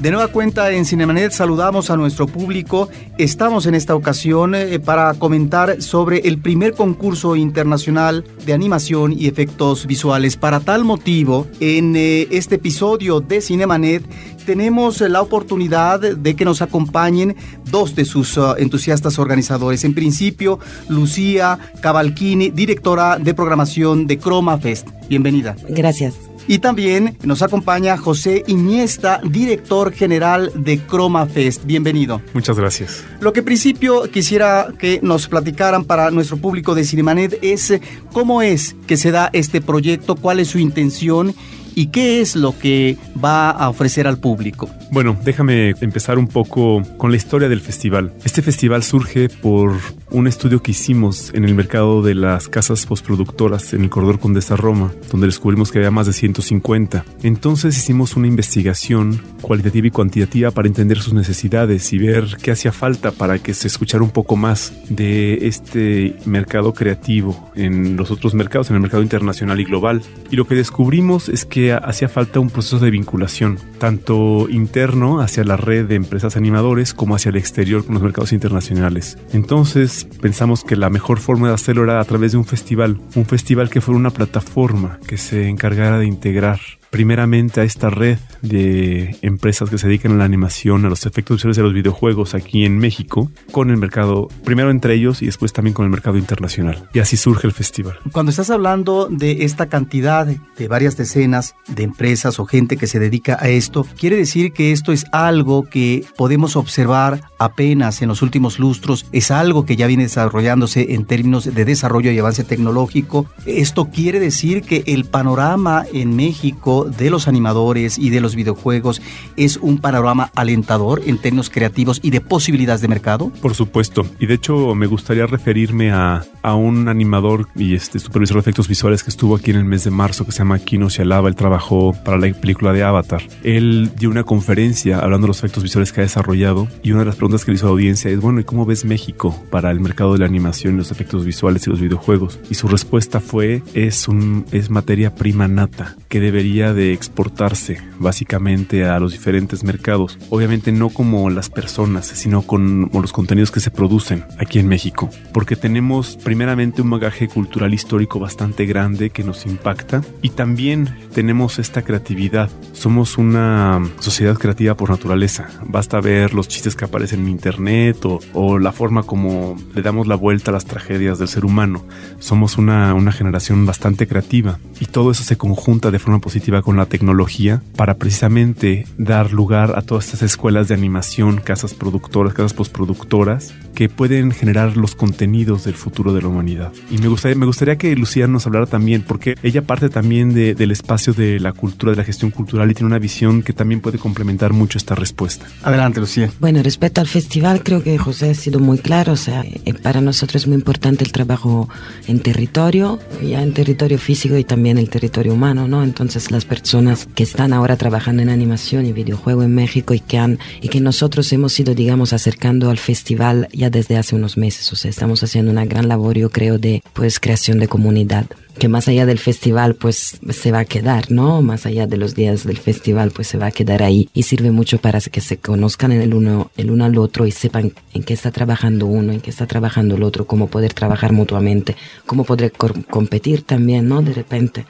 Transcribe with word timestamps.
De 0.00 0.12
nueva 0.12 0.28
cuenta 0.28 0.70
en 0.70 0.84
Cinemanet 0.84 1.32
saludamos 1.32 1.90
a 1.90 1.96
nuestro 1.96 2.28
público. 2.28 2.88
Estamos 3.18 3.66
en 3.66 3.74
esta 3.74 3.96
ocasión 3.96 4.54
eh, 4.54 4.78
para 4.78 5.12
comentar 5.14 5.82
sobre 5.82 6.18
el 6.18 6.38
primer 6.38 6.74
concurso 6.74 7.34
internacional 7.34 8.22
de 8.46 8.52
animación 8.52 9.12
y 9.12 9.26
efectos 9.26 9.86
visuales. 9.86 10.36
Para 10.36 10.60
tal 10.60 10.84
motivo, 10.84 11.48
en 11.58 11.96
eh, 11.96 12.28
este 12.30 12.54
episodio 12.54 13.20
de 13.20 13.40
Cinemanet 13.40 14.04
tenemos 14.46 15.00
la 15.00 15.20
oportunidad 15.20 16.00
de 16.00 16.36
que 16.36 16.44
nos 16.44 16.62
acompañen 16.62 17.34
dos 17.68 17.96
de 17.96 18.04
sus 18.04 18.36
uh, 18.36 18.54
entusiastas 18.56 19.18
organizadores. 19.18 19.82
En 19.82 19.94
principio, 19.94 20.60
Lucía 20.88 21.58
Cavalchini, 21.80 22.50
directora 22.50 23.18
de 23.18 23.34
programación 23.34 24.06
de 24.06 24.16
Chroma 24.16 24.58
Fest. 24.58 24.88
Bienvenida. 25.08 25.56
Gracias. 25.68 26.27
Y 26.48 26.60
también 26.60 27.18
nos 27.22 27.42
acompaña 27.42 27.98
José 27.98 28.42
Iniesta, 28.46 29.20
director 29.22 29.92
general 29.92 30.50
de 30.54 30.80
Chroma 30.86 31.26
Fest. 31.26 31.64
Bienvenido. 31.66 32.22
Muchas 32.32 32.58
gracias. 32.58 33.04
Lo 33.20 33.34
que 33.34 33.42
principio 33.42 34.04
quisiera 34.10 34.68
que 34.78 34.98
nos 35.02 35.28
platicaran 35.28 35.84
para 35.84 36.10
nuestro 36.10 36.38
público 36.38 36.74
de 36.74 36.84
Cinemanet 36.84 37.38
es 37.42 37.74
cómo 38.14 38.40
es 38.40 38.74
que 38.86 38.96
se 38.96 39.10
da 39.10 39.28
este 39.34 39.60
proyecto, 39.60 40.16
cuál 40.16 40.40
es 40.40 40.48
su 40.48 40.58
intención 40.58 41.34
y 41.78 41.86
qué 41.86 42.20
es 42.20 42.34
lo 42.34 42.58
que 42.58 42.96
va 43.24 43.50
a 43.50 43.68
ofrecer 43.68 44.08
al 44.08 44.18
público. 44.18 44.68
Bueno, 44.90 45.16
déjame 45.24 45.76
empezar 45.80 46.18
un 46.18 46.26
poco 46.26 46.82
con 46.96 47.12
la 47.12 47.16
historia 47.16 47.48
del 47.48 47.60
festival. 47.60 48.12
Este 48.24 48.42
festival 48.42 48.82
surge 48.82 49.28
por 49.28 49.76
un 50.10 50.26
estudio 50.26 50.60
que 50.60 50.72
hicimos 50.72 51.32
en 51.34 51.44
el 51.44 51.54
mercado 51.54 52.02
de 52.02 52.16
las 52.16 52.48
casas 52.48 52.84
postproductoras 52.84 53.74
en 53.74 53.82
el 53.82 53.90
corredor 53.90 54.18
Condesa 54.18 54.56
Roma, 54.56 54.92
donde 55.12 55.28
descubrimos 55.28 55.70
que 55.70 55.78
había 55.78 55.92
más 55.92 56.08
de 56.08 56.14
150. 56.14 57.04
Entonces 57.22 57.76
hicimos 57.76 58.16
una 58.16 58.26
investigación 58.26 59.22
cualitativa 59.40 59.86
y 59.86 59.90
cuantitativa 59.90 60.50
para 60.50 60.66
entender 60.66 60.98
sus 60.98 61.12
necesidades 61.12 61.92
y 61.92 61.98
ver 61.98 62.38
qué 62.42 62.50
hacía 62.50 62.72
falta 62.72 63.12
para 63.12 63.38
que 63.38 63.54
se 63.54 63.68
escuchara 63.68 64.02
un 64.02 64.10
poco 64.10 64.34
más 64.34 64.72
de 64.88 65.46
este 65.46 66.16
mercado 66.24 66.74
creativo 66.74 67.50
en 67.54 67.96
los 67.96 68.10
otros 68.10 68.34
mercados, 68.34 68.70
en 68.70 68.76
el 68.76 68.82
mercado 68.82 69.04
internacional 69.04 69.60
y 69.60 69.64
global. 69.64 70.02
Y 70.30 70.36
lo 70.36 70.46
que 70.46 70.56
descubrimos 70.56 71.28
es 71.28 71.44
que 71.44 71.67
hacía 71.76 72.08
falta 72.08 72.40
un 72.40 72.50
proceso 72.50 72.78
de 72.78 72.90
vinculación, 72.90 73.58
tanto 73.78 74.48
interno 74.48 75.20
hacia 75.20 75.44
la 75.44 75.56
red 75.56 75.86
de 75.86 75.94
empresas 75.94 76.36
animadores 76.36 76.94
como 76.94 77.14
hacia 77.14 77.30
el 77.30 77.36
exterior 77.36 77.84
con 77.84 77.94
los 77.94 78.02
mercados 78.02 78.32
internacionales. 78.32 79.18
Entonces 79.32 80.06
pensamos 80.20 80.64
que 80.64 80.76
la 80.76 80.90
mejor 80.90 81.18
forma 81.18 81.48
de 81.48 81.54
hacerlo 81.54 81.84
era 81.84 82.00
a 82.00 82.04
través 82.04 82.32
de 82.32 82.38
un 82.38 82.44
festival, 82.44 82.98
un 83.14 83.26
festival 83.26 83.70
que 83.70 83.80
fuera 83.80 83.98
una 83.98 84.10
plataforma 84.10 84.98
que 85.06 85.18
se 85.18 85.48
encargara 85.48 85.98
de 85.98 86.06
integrar 86.06 86.60
primeramente 86.90 87.60
a 87.60 87.64
esta 87.64 87.90
red 87.90 88.18
de 88.42 89.16
empresas 89.22 89.70
que 89.70 89.78
se 89.78 89.86
dedican 89.88 90.12
a 90.12 90.16
la 90.16 90.24
animación, 90.24 90.84
a 90.84 90.88
los 90.88 91.06
efectos 91.06 91.36
visuales 91.36 91.56
de 91.56 91.62
los 91.62 91.74
videojuegos 91.74 92.34
aquí 92.34 92.64
en 92.64 92.78
México, 92.78 93.30
con 93.52 93.70
el 93.70 93.76
mercado, 93.76 94.28
primero 94.44 94.70
entre 94.70 94.94
ellos 94.94 95.22
y 95.22 95.26
después 95.26 95.52
también 95.52 95.74
con 95.74 95.84
el 95.84 95.90
mercado 95.90 96.18
internacional. 96.18 96.88
Y 96.92 97.00
así 97.00 97.16
surge 97.16 97.46
el 97.46 97.52
festival. 97.52 97.98
Cuando 98.12 98.30
estás 98.30 98.50
hablando 98.50 99.08
de 99.10 99.44
esta 99.44 99.66
cantidad 99.66 100.26
de 100.26 100.68
varias 100.68 100.96
decenas 100.96 101.54
de 101.66 101.82
empresas 101.82 102.38
o 102.38 102.46
gente 102.46 102.76
que 102.76 102.86
se 102.86 102.98
dedica 102.98 103.38
a 103.40 103.48
esto, 103.48 103.86
quiere 103.98 104.16
decir 104.16 104.52
que 104.52 104.72
esto 104.72 104.92
es 104.92 105.06
algo 105.12 105.64
que 105.64 106.04
podemos 106.16 106.56
observar 106.56 107.20
apenas 107.38 108.02
en 108.02 108.08
los 108.08 108.22
últimos 108.22 108.58
lustros, 108.58 109.06
es 109.12 109.30
algo 109.30 109.64
que 109.64 109.76
ya 109.76 109.86
viene 109.86 110.04
desarrollándose 110.04 110.94
en 110.94 111.04
términos 111.04 111.44
de 111.52 111.64
desarrollo 111.64 112.10
y 112.10 112.18
avance 112.18 112.44
tecnológico. 112.44 113.26
Esto 113.46 113.86
quiere 113.90 114.20
decir 114.20 114.62
que 114.62 114.82
el 114.86 115.04
panorama 115.04 115.84
en 115.92 116.16
México 116.16 116.77
de 116.84 117.10
los 117.10 117.28
animadores 117.28 117.98
y 117.98 118.10
de 118.10 118.20
los 118.20 118.34
videojuegos 118.34 119.02
es 119.36 119.56
un 119.56 119.78
panorama 119.78 120.30
alentador 120.34 121.02
en 121.06 121.18
términos 121.18 121.50
creativos 121.50 122.00
y 122.02 122.10
de 122.10 122.20
posibilidades 122.20 122.80
de 122.80 122.88
mercado? 122.88 123.30
Por 123.40 123.54
supuesto, 123.54 124.06
y 124.18 124.26
de 124.26 124.34
hecho 124.34 124.74
me 124.74 124.86
gustaría 124.86 125.26
referirme 125.26 125.90
a, 125.92 126.24
a 126.42 126.54
un 126.54 126.88
animador 126.88 127.48
y 127.54 127.74
este 127.74 127.98
supervisor 127.98 128.36
de 128.36 128.40
efectos 128.40 128.68
visuales 128.68 129.02
que 129.02 129.10
estuvo 129.10 129.36
aquí 129.36 129.50
en 129.50 129.58
el 129.58 129.64
mes 129.64 129.84
de 129.84 129.90
marzo 129.90 130.24
que 130.24 130.32
se 130.32 130.38
llama 130.38 130.58
Kino 130.58 130.88
Shalaba, 130.88 131.28
él 131.28 131.34
trabajó 131.34 131.94
para 132.04 132.18
la 132.18 132.32
película 132.32 132.72
de 132.72 132.82
Avatar. 132.82 133.22
Él 133.42 133.90
dio 133.98 134.10
una 134.10 134.24
conferencia 134.24 134.98
hablando 134.98 135.26
de 135.26 135.28
los 135.28 135.38
efectos 135.38 135.62
visuales 135.62 135.92
que 135.92 136.00
ha 136.00 136.04
desarrollado 136.04 136.68
y 136.82 136.92
una 136.92 137.00
de 137.00 137.06
las 137.06 137.16
preguntas 137.16 137.44
que 137.44 137.52
le 137.52 137.56
hizo 137.56 137.66
a 137.66 137.68
la 137.68 137.72
audiencia 137.72 138.10
es, 138.10 138.20
bueno, 138.20 138.40
¿y 138.40 138.44
cómo 138.44 138.66
ves 138.66 138.84
México 138.84 139.42
para 139.50 139.70
el 139.70 139.80
mercado 139.80 140.12
de 140.12 140.20
la 140.20 140.26
animación, 140.26 140.76
los 140.76 140.90
efectos 140.90 141.24
visuales 141.24 141.66
y 141.66 141.70
los 141.70 141.80
videojuegos? 141.80 142.38
Y 142.50 142.54
su 142.54 142.68
respuesta 142.68 143.20
fue, 143.20 143.62
es, 143.74 144.08
un, 144.08 144.44
es 144.52 144.70
materia 144.70 145.14
prima 145.14 145.48
nata 145.48 145.96
que 146.08 146.20
debería 146.20 146.67
de 146.74 146.92
exportarse 146.92 147.80
básicamente 147.98 148.84
a 148.84 148.98
los 148.98 149.12
diferentes 149.12 149.64
mercados. 149.64 150.18
Obviamente 150.30 150.72
no 150.72 150.90
como 150.90 151.30
las 151.30 151.50
personas, 151.50 152.06
sino 152.06 152.42
con 152.42 152.90
los 152.92 153.12
contenidos 153.12 153.50
que 153.50 153.60
se 153.60 153.70
producen 153.70 154.24
aquí 154.38 154.58
en 154.58 154.68
México. 154.68 155.10
Porque 155.32 155.56
tenemos 155.56 156.16
primeramente 156.16 156.82
un 156.82 156.90
bagaje 156.90 157.28
cultural 157.28 157.74
histórico 157.74 158.18
bastante 158.18 158.66
grande 158.66 159.10
que 159.10 159.24
nos 159.24 159.46
impacta 159.46 160.02
y 160.22 160.30
también 160.30 160.94
tenemos 161.14 161.58
esta 161.58 161.82
creatividad. 161.82 162.50
Somos 162.72 163.18
una 163.18 163.80
sociedad 163.98 164.36
creativa 164.36 164.76
por 164.76 164.90
naturaleza. 164.90 165.48
Basta 165.64 166.00
ver 166.00 166.34
los 166.34 166.48
chistes 166.48 166.76
que 166.76 166.84
aparecen 166.84 167.20
en 167.20 167.28
internet 167.28 168.04
o, 168.04 168.20
o 168.32 168.58
la 168.58 168.72
forma 168.72 169.02
como 169.02 169.56
le 169.74 169.82
damos 169.82 170.06
la 170.06 170.14
vuelta 170.14 170.50
a 170.50 170.54
las 170.54 170.66
tragedias 170.66 171.18
del 171.18 171.28
ser 171.28 171.44
humano. 171.44 171.84
Somos 172.18 172.58
una, 172.58 172.94
una 172.94 173.12
generación 173.12 173.66
bastante 173.66 174.06
creativa 174.06 174.58
y 174.80 174.86
todo 174.86 175.10
eso 175.10 175.24
se 175.24 175.36
conjunta 175.36 175.90
de 175.90 175.98
forma 175.98 176.20
positiva 176.20 176.57
con 176.62 176.76
la 176.76 176.86
tecnología 176.86 177.62
para 177.76 177.94
precisamente 177.94 178.86
dar 178.96 179.32
lugar 179.32 179.74
a 179.76 179.82
todas 179.82 180.06
estas 180.06 180.22
escuelas 180.22 180.68
de 180.68 180.74
animación, 180.74 181.38
casas 181.38 181.74
productoras, 181.74 182.34
casas 182.34 182.54
postproductoras 182.54 183.54
que 183.74 183.88
pueden 183.88 184.32
generar 184.32 184.76
los 184.76 184.94
contenidos 184.94 185.64
del 185.64 185.74
futuro 185.74 186.12
de 186.12 186.22
la 186.22 186.28
humanidad. 186.28 186.72
Y 186.90 186.98
me 186.98 187.08
gustaría, 187.08 187.36
me 187.36 187.46
gustaría 187.46 187.76
que 187.76 187.94
Lucía 187.94 188.26
nos 188.26 188.46
hablara 188.46 188.66
también, 188.66 189.02
porque 189.02 189.36
ella 189.42 189.62
parte 189.62 189.88
también 189.88 190.34
del 190.34 190.70
espacio 190.70 191.12
de 191.12 191.38
la 191.38 191.52
cultura, 191.52 191.92
de 191.92 191.98
la 191.98 192.04
gestión 192.04 192.30
cultural 192.30 192.70
y 192.70 192.74
tiene 192.74 192.88
una 192.88 192.98
visión 192.98 193.42
que 193.42 193.52
también 193.52 193.80
puede 193.80 193.98
complementar 193.98 194.52
mucho 194.52 194.78
esta 194.78 194.94
respuesta. 194.94 195.46
Adelante, 195.62 196.00
Lucía. 196.00 196.30
Bueno, 196.40 196.62
respecto 196.62 197.00
al 197.00 197.06
festival, 197.06 197.62
creo 197.62 197.82
que 197.82 197.96
José 197.98 198.30
ha 198.30 198.34
sido 198.34 198.58
muy 198.58 198.78
claro. 198.78 199.12
O 199.12 199.16
sea, 199.16 199.44
eh, 199.44 199.74
para 199.74 200.00
nosotros 200.00 200.42
es 200.42 200.48
muy 200.48 200.56
importante 200.56 201.04
el 201.04 201.12
trabajo 201.12 201.68
en 202.06 202.20
territorio, 202.20 202.98
ya 203.22 203.42
en 203.42 203.52
territorio 203.52 203.98
físico 203.98 204.36
y 204.36 204.44
también 204.44 204.78
el 204.78 204.90
territorio 204.90 205.34
humano, 205.34 205.68
¿no? 205.68 205.82
Entonces, 205.82 206.30
las 206.30 206.44
personas 206.48 207.06
que 207.14 207.22
están 207.22 207.52
ahora 207.52 207.76
trabajando 207.76 208.22
en 208.22 208.28
animación 208.28 208.86
y 208.86 208.92
videojuego 208.92 209.42
en 209.42 209.54
México 209.54 209.94
y 209.94 210.00
que 210.00 210.18
han, 210.18 210.38
y 210.60 210.68
que 210.68 210.80
nosotros 210.80 211.32
hemos 211.32 211.58
ido, 211.60 211.74
digamos, 211.74 212.12
acercando 212.12 212.70
al 212.70 212.78
festival 212.78 213.48
ya 213.52 213.70
desde 213.70 213.96
hace 213.96 214.16
unos 214.16 214.36
meses. 214.36 214.72
O 214.72 214.76
sea, 214.76 214.90
estamos 214.90 215.22
haciendo 215.22 215.52
una 215.52 215.66
gran 215.66 215.88
labor, 215.88 216.16
yo 216.16 216.30
creo, 216.30 216.58
de 216.58 216.82
pues 216.92 217.20
creación 217.20 217.58
de 217.58 217.68
comunidad 217.68 218.26
que 218.58 218.68
más 218.68 218.88
allá 218.88 219.06
del 219.06 219.18
festival 219.18 219.74
pues 219.74 220.18
se 220.28 220.52
va 220.52 220.60
a 220.60 220.64
quedar, 220.64 221.10
¿no? 221.10 221.42
Más 221.42 221.66
allá 221.66 221.86
de 221.86 221.96
los 221.96 222.14
días 222.14 222.44
del 222.44 222.58
festival 222.58 223.10
pues 223.10 223.28
se 223.28 223.38
va 223.38 223.46
a 223.46 223.50
quedar 223.50 223.82
ahí 223.82 224.08
y 224.12 224.24
sirve 224.24 224.50
mucho 224.50 224.78
para 224.78 225.00
que 225.00 225.20
se 225.20 225.38
conozcan 225.38 225.92
el 225.92 226.12
uno, 226.14 226.50
el 226.56 226.70
uno 226.70 226.84
al 226.84 226.98
otro 226.98 227.26
y 227.26 227.32
sepan 227.32 227.72
en 227.94 228.02
qué 228.02 228.14
está 228.14 228.30
trabajando 228.30 228.86
uno, 228.86 229.12
en 229.12 229.20
qué 229.20 229.30
está 229.30 229.46
trabajando 229.46 229.96
el 229.96 230.02
otro, 230.02 230.26
cómo 230.26 230.48
poder 230.48 230.74
trabajar 230.74 231.12
mutuamente, 231.12 231.76
cómo 232.06 232.24
poder 232.24 232.52
competir 232.52 233.42
también, 233.42 233.88
¿no? 233.88 234.02
De 234.02 234.12
repente 234.12 234.66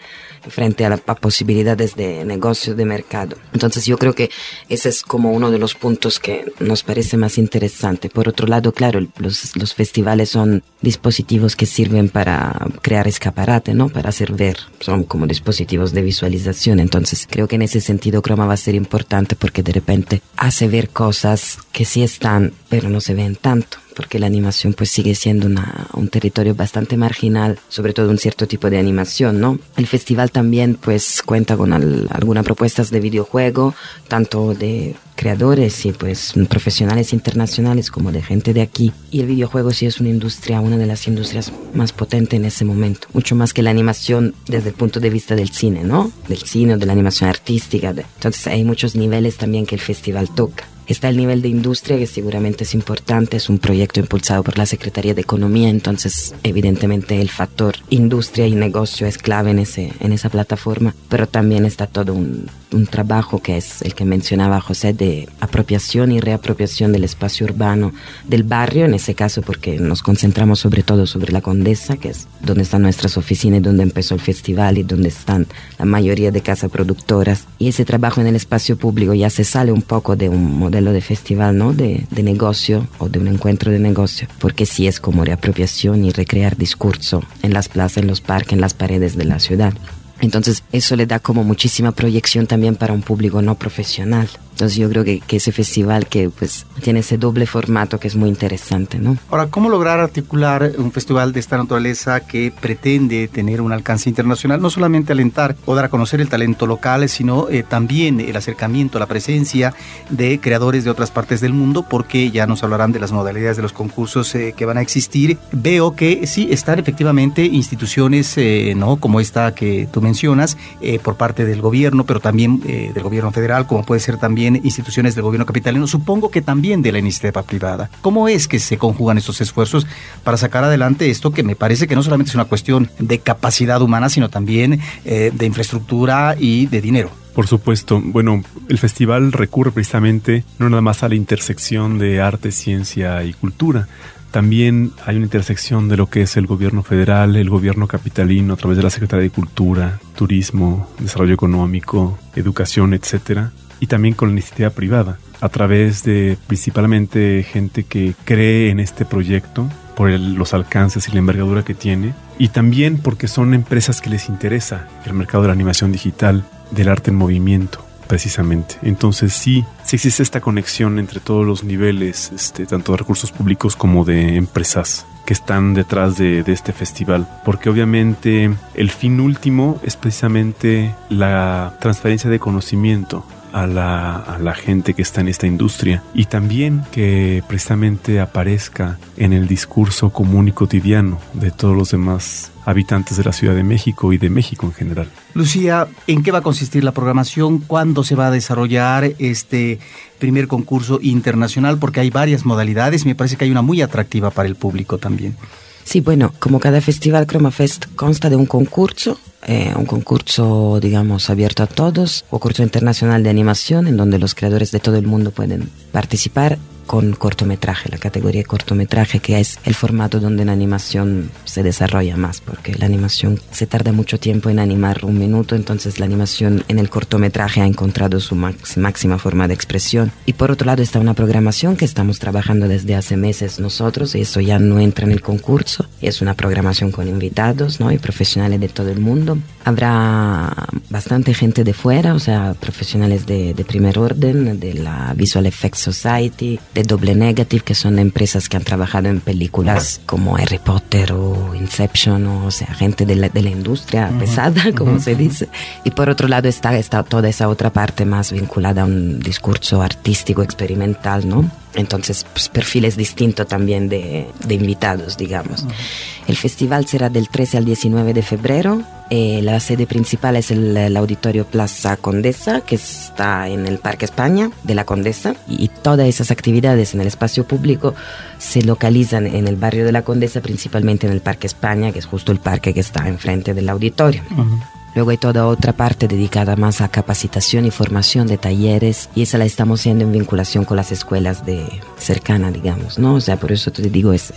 frente 0.48 0.84
a, 0.84 0.90
las 0.90 1.00
posibilidades 1.00 1.96
de 1.96 2.24
negocio, 2.24 2.74
de 2.74 2.84
mercado. 2.84 3.36
Entonces 3.52 3.86
yo 3.86 3.98
creo 3.98 4.14
que 4.14 4.30
ese 4.68 4.88
es 4.88 5.02
como 5.02 5.32
uno 5.32 5.50
de 5.50 5.58
los 5.58 5.74
puntos 5.74 6.18
que 6.18 6.52
nos 6.60 6.82
parece 6.82 7.16
más 7.16 7.38
interesante. 7.38 8.08
Por 8.08 8.28
otro 8.28 8.46
lado, 8.46 8.72
claro, 8.72 9.06
los, 9.18 9.56
los 9.56 9.74
festivales 9.74 10.30
son 10.30 10.62
dispositivos 10.80 11.56
que 11.56 11.66
sirven 11.66 12.08
para 12.08 12.54
crear 12.82 13.08
escaparate, 13.08 13.74
¿no? 13.74 13.77
Para 13.86 14.08
hacer 14.08 14.32
ver, 14.32 14.56
son 14.80 15.04
como 15.04 15.28
dispositivos 15.28 15.92
de 15.92 16.02
visualización. 16.02 16.80
Entonces 16.80 17.28
creo 17.30 17.46
que 17.46 17.54
en 17.54 17.62
ese 17.62 17.80
sentido 17.80 18.20
Chroma 18.20 18.46
va 18.46 18.54
a 18.54 18.56
ser 18.56 18.74
importante 18.74 19.36
porque 19.36 19.62
de 19.62 19.72
repente 19.72 20.22
hace 20.36 20.66
ver 20.66 20.88
cosas 20.88 21.58
que 21.70 21.84
sí 21.84 22.02
están, 22.02 22.52
pero 22.68 22.88
no 22.88 23.00
se 23.00 23.14
ven 23.14 23.36
tanto 23.36 23.78
porque 23.98 24.20
la 24.20 24.28
animación 24.28 24.74
pues 24.74 24.90
sigue 24.90 25.16
siendo 25.16 25.48
una, 25.48 25.88
un 25.92 26.06
territorio 26.06 26.54
bastante 26.54 26.96
marginal, 26.96 27.58
sobre 27.68 27.92
todo 27.92 28.10
un 28.10 28.18
cierto 28.18 28.46
tipo 28.46 28.70
de 28.70 28.78
animación, 28.78 29.40
¿no? 29.40 29.58
El 29.76 29.88
festival 29.88 30.30
también 30.30 30.78
pues 30.80 31.20
cuenta 31.26 31.56
con 31.56 31.72
algunas 31.72 32.44
propuestas 32.44 32.92
de 32.92 33.00
videojuego, 33.00 33.74
tanto 34.06 34.54
de 34.54 34.94
creadores 35.16 35.84
y 35.84 35.90
pues 35.90 36.34
profesionales 36.48 37.12
internacionales 37.12 37.90
como 37.90 38.12
de 38.12 38.22
gente 38.22 38.54
de 38.54 38.62
aquí. 38.62 38.92
Y 39.10 39.18
el 39.18 39.26
videojuego 39.26 39.72
sí 39.72 39.86
es 39.86 39.98
una 39.98 40.10
industria, 40.10 40.60
una 40.60 40.78
de 40.78 40.86
las 40.86 41.08
industrias 41.08 41.52
más 41.74 41.92
potentes 41.92 42.38
en 42.38 42.44
ese 42.44 42.64
momento, 42.64 43.08
mucho 43.14 43.34
más 43.34 43.52
que 43.52 43.64
la 43.64 43.70
animación 43.70 44.32
desde 44.46 44.68
el 44.68 44.76
punto 44.76 45.00
de 45.00 45.10
vista 45.10 45.34
del 45.34 45.50
cine, 45.50 45.82
¿no? 45.82 46.12
Del 46.28 46.38
cine 46.38 46.74
o 46.74 46.78
de 46.78 46.86
la 46.86 46.92
animación 46.92 47.28
artística. 47.28 47.88
Entonces 47.88 48.46
hay 48.46 48.62
muchos 48.62 48.94
niveles 48.94 49.38
también 49.38 49.66
que 49.66 49.74
el 49.74 49.80
festival 49.80 50.32
toca. 50.32 50.77
Está 50.88 51.10
el 51.10 51.18
nivel 51.18 51.42
de 51.42 51.48
industria, 51.48 51.98
que 51.98 52.06
seguramente 52.06 52.64
es 52.64 52.74
importante, 52.74 53.36
es 53.36 53.50
un 53.50 53.58
proyecto 53.58 54.00
impulsado 54.00 54.42
por 54.42 54.56
la 54.56 54.64
Secretaría 54.64 55.12
de 55.12 55.20
Economía, 55.20 55.68
entonces 55.68 56.34
evidentemente 56.42 57.20
el 57.20 57.28
factor 57.28 57.76
industria 57.90 58.46
y 58.46 58.54
negocio 58.54 59.06
es 59.06 59.18
clave 59.18 59.50
en, 59.50 59.58
ese, 59.58 59.92
en 60.00 60.12
esa 60.12 60.30
plataforma, 60.30 60.94
pero 61.10 61.28
también 61.28 61.66
está 61.66 61.86
todo 61.86 62.14
un, 62.14 62.46
un 62.72 62.86
trabajo 62.86 63.40
que 63.40 63.56
es 63.56 63.82
el 63.82 63.94
que 63.94 64.04
mencionaba 64.04 64.60
José 64.60 64.92
de 64.92 65.28
apropiación 65.40 66.12
y 66.12 66.20
reapropiación 66.20 66.92
del 66.92 67.04
espacio 67.04 67.46
urbano 67.46 67.92
del 68.26 68.42
barrio, 68.42 68.84
en 68.84 68.94
ese 68.94 69.14
caso 69.14 69.42
porque 69.42 69.78
nos 69.78 70.02
concentramos 70.02 70.60
sobre 70.60 70.82
todo 70.82 71.06
sobre 71.06 71.32
la 71.32 71.40
Condesa, 71.40 71.96
que 71.96 72.10
es 72.10 72.28
donde 72.40 72.62
están 72.62 72.82
nuestras 72.82 73.16
oficinas, 73.16 73.62
donde 73.62 73.82
empezó 73.82 74.14
el 74.14 74.20
festival 74.20 74.78
y 74.78 74.82
donde 74.82 75.08
están 75.08 75.46
la 75.78 75.84
mayoría 75.84 76.30
de 76.30 76.40
casas 76.40 76.70
productoras. 76.70 77.46
Y 77.58 77.68
ese 77.68 77.84
trabajo 77.84 78.20
en 78.20 78.26
el 78.26 78.36
espacio 78.36 78.76
público 78.76 79.14
ya 79.14 79.30
se 79.30 79.44
sale 79.44 79.72
un 79.72 79.82
poco 79.82 80.16
de 80.16 80.28
un 80.28 80.58
modelo 80.58 80.92
de 80.92 81.00
festival, 81.00 81.56
¿no? 81.56 81.72
De, 81.72 82.06
de 82.10 82.22
negocio 82.22 82.86
o 82.98 83.08
de 83.08 83.18
un 83.18 83.28
encuentro 83.28 83.72
de 83.72 83.78
negocio, 83.78 84.28
porque 84.38 84.66
sí 84.66 84.86
es 84.86 85.00
como 85.00 85.24
reapropiación 85.24 86.04
y 86.04 86.10
recrear 86.10 86.56
discurso 86.56 87.22
en 87.42 87.52
las 87.52 87.68
plazas, 87.68 87.98
en 87.98 88.06
los 88.06 88.20
parques, 88.20 88.52
en 88.52 88.60
las 88.60 88.74
paredes 88.74 89.16
de 89.16 89.24
la 89.24 89.38
ciudad. 89.38 89.74
Entonces 90.20 90.64
eso 90.72 90.96
le 90.96 91.06
da 91.06 91.18
como 91.18 91.44
muchísima 91.44 91.92
proyección 91.92 92.46
también 92.46 92.76
para 92.76 92.92
un 92.92 93.02
público 93.02 93.42
no 93.42 93.54
profesional. 93.54 94.28
Entonces 94.58 94.76
yo 94.76 94.88
creo 94.88 95.04
que, 95.04 95.20
que, 95.20 95.36
ese 95.36 95.52
festival 95.52 96.08
que 96.08 96.30
pues 96.30 96.66
tiene 96.82 96.98
ese 96.98 97.16
doble 97.16 97.46
formato 97.46 98.00
que 98.00 98.08
es 98.08 98.16
muy 98.16 98.28
interesante, 98.28 98.98
¿no? 98.98 99.16
Ahora, 99.30 99.46
¿cómo 99.46 99.68
lograr 99.68 100.00
articular 100.00 100.72
un 100.78 100.90
festival 100.90 101.32
de 101.32 101.38
esta 101.38 101.56
naturaleza 101.56 102.18
que 102.18 102.52
pretende 102.60 103.28
tener 103.28 103.60
un 103.60 103.72
alcance 103.72 104.08
internacional? 104.08 104.60
No 104.60 104.68
solamente 104.68 105.12
alentar 105.12 105.54
o 105.64 105.76
dar 105.76 105.84
a 105.84 105.88
conocer 105.88 106.20
el 106.20 106.28
talento 106.28 106.66
local, 106.66 107.08
sino 107.08 107.48
eh, 107.48 107.62
también 107.62 108.18
el 108.18 108.34
acercamiento, 108.34 108.98
la 108.98 109.06
presencia 109.06 109.74
de 110.10 110.40
creadores 110.40 110.82
de 110.82 110.90
otras 110.90 111.12
partes 111.12 111.40
del 111.40 111.52
mundo, 111.52 111.86
porque 111.88 112.32
ya 112.32 112.48
nos 112.48 112.64
hablarán 112.64 112.90
de 112.90 112.98
las 112.98 113.12
modalidades 113.12 113.58
de 113.58 113.62
los 113.62 113.72
concursos 113.72 114.34
eh, 114.34 114.54
que 114.56 114.66
van 114.66 114.78
a 114.78 114.82
existir. 114.82 115.38
Veo 115.52 115.94
que 115.94 116.26
sí 116.26 116.48
están 116.50 116.80
efectivamente 116.80 117.44
instituciones, 117.44 118.36
eh, 118.36 118.74
¿no? 118.76 118.96
Como 118.96 119.20
esta 119.20 119.54
que 119.54 119.88
tú 119.92 120.00
mencionas, 120.08 120.56
eh, 120.80 120.98
por 120.98 121.14
parte 121.16 121.44
del 121.44 121.60
gobierno, 121.60 122.04
pero 122.04 122.20
también 122.20 122.62
eh, 122.66 122.90
del 122.94 123.02
gobierno 123.02 123.30
federal, 123.30 123.66
como 123.66 123.84
puede 123.84 124.00
ser 124.00 124.16
también 124.16 124.56
instituciones 124.64 125.14
del 125.14 125.22
gobierno 125.22 125.46
capitalino, 125.46 125.86
supongo 125.86 126.30
que 126.30 126.42
también 126.42 126.82
de 126.82 126.92
la 126.92 126.98
iniciativa 126.98 127.42
privada. 127.42 127.90
¿Cómo 128.00 128.28
es 128.28 128.48
que 128.48 128.58
se 128.58 128.78
conjugan 128.78 129.18
estos 129.18 129.40
esfuerzos 129.40 129.86
para 130.24 130.36
sacar 130.36 130.64
adelante 130.64 131.10
esto 131.10 131.30
que 131.30 131.42
me 131.42 131.56
parece 131.56 131.86
que 131.86 131.94
no 131.94 132.02
solamente 132.02 132.30
es 132.30 132.34
una 132.34 132.46
cuestión 132.46 132.90
de 132.98 133.18
capacidad 133.18 133.80
humana, 133.82 134.08
sino 134.08 134.28
también 134.28 134.80
eh, 135.04 135.30
de 135.34 135.46
infraestructura 135.46 136.36
y 136.38 136.66
de 136.66 136.80
dinero? 136.80 137.10
Por 137.34 137.46
supuesto. 137.46 138.00
Bueno, 138.02 138.42
el 138.68 138.78
festival 138.78 139.30
recurre 139.30 139.70
precisamente 139.70 140.44
no 140.58 140.68
nada 140.68 140.82
más 140.82 141.04
a 141.04 141.08
la 141.08 141.14
intersección 141.14 141.98
de 141.98 142.20
arte, 142.20 142.50
ciencia 142.50 143.22
y 143.22 143.32
cultura, 143.32 143.86
también 144.30 144.92
hay 145.06 145.16
una 145.16 145.26
intersección 145.26 145.88
de 145.88 145.96
lo 145.96 146.08
que 146.08 146.22
es 146.22 146.36
el 146.36 146.46
gobierno 146.46 146.82
federal, 146.82 147.36
el 147.36 147.50
gobierno 147.50 147.86
capitalino 147.86 148.54
a 148.54 148.56
través 148.56 148.76
de 148.76 148.82
la 148.82 148.90
Secretaría 148.90 149.24
de 149.24 149.30
Cultura, 149.30 149.98
Turismo, 150.14 150.88
Desarrollo 150.98 151.34
Económico, 151.34 152.18
Educación, 152.36 152.94
etcétera, 152.94 153.52
y 153.80 153.86
también 153.86 154.14
con 154.14 154.28
la 154.28 154.32
iniciativa 154.32 154.70
privada 154.70 155.18
a 155.40 155.48
través 155.48 156.02
de 156.02 156.36
principalmente 156.46 157.44
gente 157.44 157.84
que 157.84 158.14
cree 158.24 158.70
en 158.70 158.80
este 158.80 159.04
proyecto 159.04 159.68
por 159.96 160.10
los 160.10 160.54
alcances 160.54 161.08
y 161.08 161.12
la 161.12 161.18
envergadura 161.18 161.64
que 161.64 161.74
tiene 161.74 162.14
y 162.38 162.48
también 162.48 162.98
porque 162.98 163.28
son 163.28 163.54
empresas 163.54 164.00
que 164.00 164.10
les 164.10 164.28
interesa 164.28 164.88
el 165.04 165.12
mercado 165.12 165.42
de 165.42 165.48
la 165.48 165.54
animación 165.54 165.92
digital, 165.92 166.44
del 166.70 166.88
arte 166.88 167.10
en 167.10 167.16
movimiento 167.16 167.87
precisamente. 168.08 168.76
Entonces 168.82 169.32
sí, 169.32 169.64
sí 169.84 169.96
existe 169.96 170.22
esta 170.22 170.40
conexión 170.40 170.98
entre 170.98 171.20
todos 171.20 171.46
los 171.46 171.62
niveles, 171.62 172.32
este, 172.34 172.66
tanto 172.66 172.92
de 172.92 172.98
recursos 172.98 173.30
públicos 173.30 173.76
como 173.76 174.04
de 174.04 174.36
empresas 174.36 175.06
que 175.24 175.34
están 175.34 175.74
detrás 175.74 176.16
de, 176.16 176.42
de, 176.42 176.52
este 176.52 176.72
festival, 176.72 177.28
porque 177.44 177.68
obviamente 177.68 178.50
el 178.74 178.90
fin 178.90 179.20
último 179.20 179.78
es 179.84 179.94
precisamente 179.94 180.94
la 181.10 181.76
transferencia 181.80 182.30
de 182.30 182.38
conocimiento 182.38 183.26
a 183.52 183.66
la, 183.66 184.16
a 184.16 184.38
la, 184.38 184.54
gente 184.54 184.94
que 184.94 185.02
está 185.02 185.20
en 185.20 185.28
esta 185.28 185.46
industria 185.46 186.02
y 186.14 186.26
también 186.26 186.82
que 186.92 187.42
precisamente 187.48 188.20
aparezca 188.20 188.98
en 189.16 189.32
el 189.32 189.48
discurso 189.48 190.10
común 190.10 190.48
y 190.48 190.52
cotidiano 190.52 191.18
de 191.34 191.50
todos 191.50 191.76
los 191.76 191.90
demás 191.90 192.52
habitantes 192.64 193.16
de 193.16 193.24
la 193.24 193.32
Ciudad 193.32 193.54
de 193.54 193.64
México 193.64 194.12
y 194.12 194.18
de 194.18 194.28
México 194.28 194.66
en 194.66 194.72
general. 194.74 195.08
Lucía, 195.34 195.88
¿en 196.06 196.22
qué 196.22 196.30
va 196.30 196.38
a 196.38 196.42
consistir 196.42 196.84
la 196.84 196.92
programación? 196.92 197.58
¿Cuándo 197.58 198.04
se 198.04 198.14
va 198.14 198.26
a 198.26 198.30
desarrollar 198.30 199.12
este 199.18 199.78
primer 200.18 200.48
concurso 200.48 200.98
internacional? 201.00 201.78
Porque 201.78 202.00
hay 202.00 202.10
varias 202.10 202.44
modalidades 202.44 202.68
me 203.08 203.14
parece 203.14 203.36
que 203.36 203.44
hay 203.44 203.50
una 203.50 203.62
muy 203.62 203.80
atractiva 203.80 204.30
para 204.30 204.48
el 204.48 204.54
público 204.54 204.98
también. 204.98 205.36
Sí, 205.84 206.00
bueno, 206.00 206.34
como 206.38 206.60
cada 206.60 206.80
festival, 206.82 207.26
ChromaFest 207.26 207.86
consta 207.96 208.28
de 208.28 208.36
un 208.36 208.44
concurso, 208.44 209.18
eh, 209.48 209.72
un 209.74 209.86
concurso, 209.86 210.78
digamos, 210.78 211.30
abierto 211.30 211.62
a 211.62 211.66
todos, 211.66 212.26
concurso 212.28 212.62
internacional 212.62 213.22
de 213.22 213.30
animación 213.30 213.88
en 213.88 213.96
donde 213.96 214.18
los 214.18 214.34
creadores 214.34 214.72
de 214.72 214.78
todo 214.78 214.96
el 214.96 215.06
mundo 215.06 215.30
pueden 215.30 215.70
participar 215.90 216.58
con 216.88 217.12
cortometraje, 217.12 217.90
la 217.90 217.98
categoría 217.98 218.42
cortometraje, 218.44 219.20
que 219.20 219.38
es 219.38 219.58
el 219.64 219.74
formato 219.74 220.20
donde 220.20 220.46
la 220.46 220.52
animación 220.52 221.30
se 221.44 221.62
desarrolla 221.62 222.16
más, 222.16 222.40
porque 222.40 222.74
la 222.74 222.86
animación 222.86 223.38
se 223.50 223.66
tarda 223.66 223.92
mucho 223.92 224.18
tiempo 224.18 224.48
en 224.48 224.58
animar 224.58 225.04
un 225.04 225.18
minuto, 225.18 225.54
entonces 225.54 226.00
la 226.00 226.06
animación 226.06 226.64
en 226.66 226.78
el 226.78 226.88
cortometraje 226.88 227.60
ha 227.60 227.66
encontrado 227.66 228.20
su 228.20 228.34
máxima 228.34 229.18
forma 229.18 229.46
de 229.46 229.54
expresión. 229.54 230.10
Y 230.24 230.32
por 230.32 230.50
otro 230.50 230.64
lado 230.64 230.82
está 230.82 230.98
una 230.98 231.12
programación 231.12 231.76
que 231.76 231.84
estamos 231.84 232.18
trabajando 232.18 232.66
desde 232.66 232.94
hace 232.94 233.18
meses 233.18 233.60
nosotros, 233.60 234.14
y 234.14 234.22
eso 234.22 234.40
ya 234.40 234.58
no 234.58 234.80
entra 234.80 235.04
en 235.04 235.12
el 235.12 235.20
concurso, 235.20 235.86
es 236.00 236.22
una 236.22 236.32
programación 236.32 236.90
con 236.90 237.06
invitados 237.06 237.80
¿no? 237.80 237.92
y 237.92 237.98
profesionales 237.98 238.60
de 238.60 238.68
todo 238.68 238.88
el 238.90 238.98
mundo. 239.00 239.36
Habrá 239.62 240.66
bastante 240.88 241.34
gente 241.34 241.64
de 241.64 241.74
fuera, 241.74 242.14
o 242.14 242.18
sea, 242.18 242.54
profesionales 242.58 243.26
de, 243.26 243.52
de 243.52 243.64
primer 243.66 243.98
orden, 243.98 244.58
de 244.58 244.72
la 244.72 245.12
Visual 245.14 245.44
Effects 245.44 245.80
Society, 245.80 246.58
de 246.78 246.84
Doble 246.84 247.16
Negative, 247.16 247.64
que 247.64 247.74
son 247.74 247.98
empresas 247.98 248.48
que 248.48 248.56
han 248.56 248.62
trabajado 248.62 249.08
en 249.08 249.18
películas 249.18 250.00
como 250.06 250.36
Harry 250.36 250.60
Potter 250.60 251.12
o 251.12 251.52
Inception, 251.56 252.24
o, 252.28 252.46
o 252.46 252.50
sea, 252.52 252.68
gente 252.72 253.04
de 253.04 253.16
la, 253.16 253.28
de 253.28 253.42
la 253.42 253.50
industria 253.50 254.08
uh 254.08 254.14
-huh. 254.14 254.18
pesada, 254.20 254.62
como 254.76 254.92
uh 254.92 254.96
-huh. 254.98 255.02
se 255.02 255.16
dice. 255.16 255.48
Y 255.82 255.90
por 255.90 256.08
otro 256.08 256.28
lado 256.28 256.48
está, 256.48 256.78
está 256.78 257.02
toda 257.02 257.28
esa 257.28 257.48
otra 257.48 257.70
parte 257.70 258.04
más 258.04 258.30
vinculada 258.30 258.82
a 258.82 258.84
un 258.84 259.18
discurso 259.18 259.82
artístico 259.82 260.40
experimental, 260.42 261.28
¿no? 261.28 261.50
Entonces, 261.74 262.24
pues, 262.32 262.48
perfiles 262.48 262.96
distintos 262.96 263.48
también 263.48 263.88
de, 263.88 264.28
de 264.46 264.54
invitados, 264.54 265.16
digamos. 265.16 265.64
Uh 265.64 265.66
-huh. 265.66 266.28
El 266.28 266.36
festival 266.36 266.86
será 266.86 267.08
del 267.10 267.28
13 267.28 267.58
al 267.58 267.64
19 267.64 268.14
de 268.14 268.22
febrero. 268.22 268.82
Eh, 269.10 269.40
la 269.42 269.58
sede 269.60 269.86
principal 269.86 270.36
es 270.36 270.50
el, 270.50 270.76
el, 270.76 270.96
Auditorio 270.96 271.46
Plaza 271.46 271.96
Condesa, 271.96 272.60
que 272.60 272.74
está 272.74 273.48
en 273.48 273.66
el 273.66 273.78
Parque 273.78 274.04
España 274.04 274.50
de 274.64 274.74
la 274.74 274.84
Condesa. 274.84 275.34
Y, 275.48 275.64
y, 275.64 275.68
todas 275.68 276.06
esas 276.06 276.30
actividades 276.30 276.94
en 276.94 277.00
el 277.00 277.06
espacio 277.06 277.44
público 277.46 277.94
se 278.38 278.62
localizan 278.62 279.26
en 279.26 279.48
el 279.48 279.56
barrio 279.56 279.84
de 279.84 279.92
la 279.92 280.02
Condesa, 280.02 280.40
principalmente 280.40 281.06
en 281.06 281.12
el 281.12 281.20
Parque 281.20 281.46
España, 281.46 281.90
que 281.92 282.00
es 282.00 282.06
justo 282.06 282.32
el 282.32 282.38
parque 282.38 282.74
que 282.74 282.80
está 282.80 283.08
enfrente 283.08 283.54
del 283.54 283.68
auditorio. 283.68 284.22
Uh 284.32 284.40
-huh. 284.40 284.77
Luego 284.94 285.10
hay 285.10 285.18
toda 285.18 285.46
otra 285.46 285.72
parte 285.72 286.08
dedicada 286.08 286.56
más 286.56 286.80
a 286.80 286.88
capacitación 286.88 287.66
y 287.66 287.70
formación 287.70 288.26
de 288.26 288.38
talleres 288.38 289.08
y 289.14 289.22
esa 289.22 289.38
la 289.38 289.44
estamos 289.44 289.80
haciendo 289.80 290.04
en 290.04 290.12
vinculación 290.12 290.64
con 290.64 290.76
las 290.76 290.92
escuelas 290.92 291.46
de 291.46 291.66
cercana, 291.98 292.50
digamos, 292.50 292.98
¿no? 292.98 293.14
O 293.14 293.20
sea, 293.20 293.36
por 293.36 293.52
eso 293.52 293.70
te 293.70 293.82
digo, 293.82 294.12
es, 294.12 294.32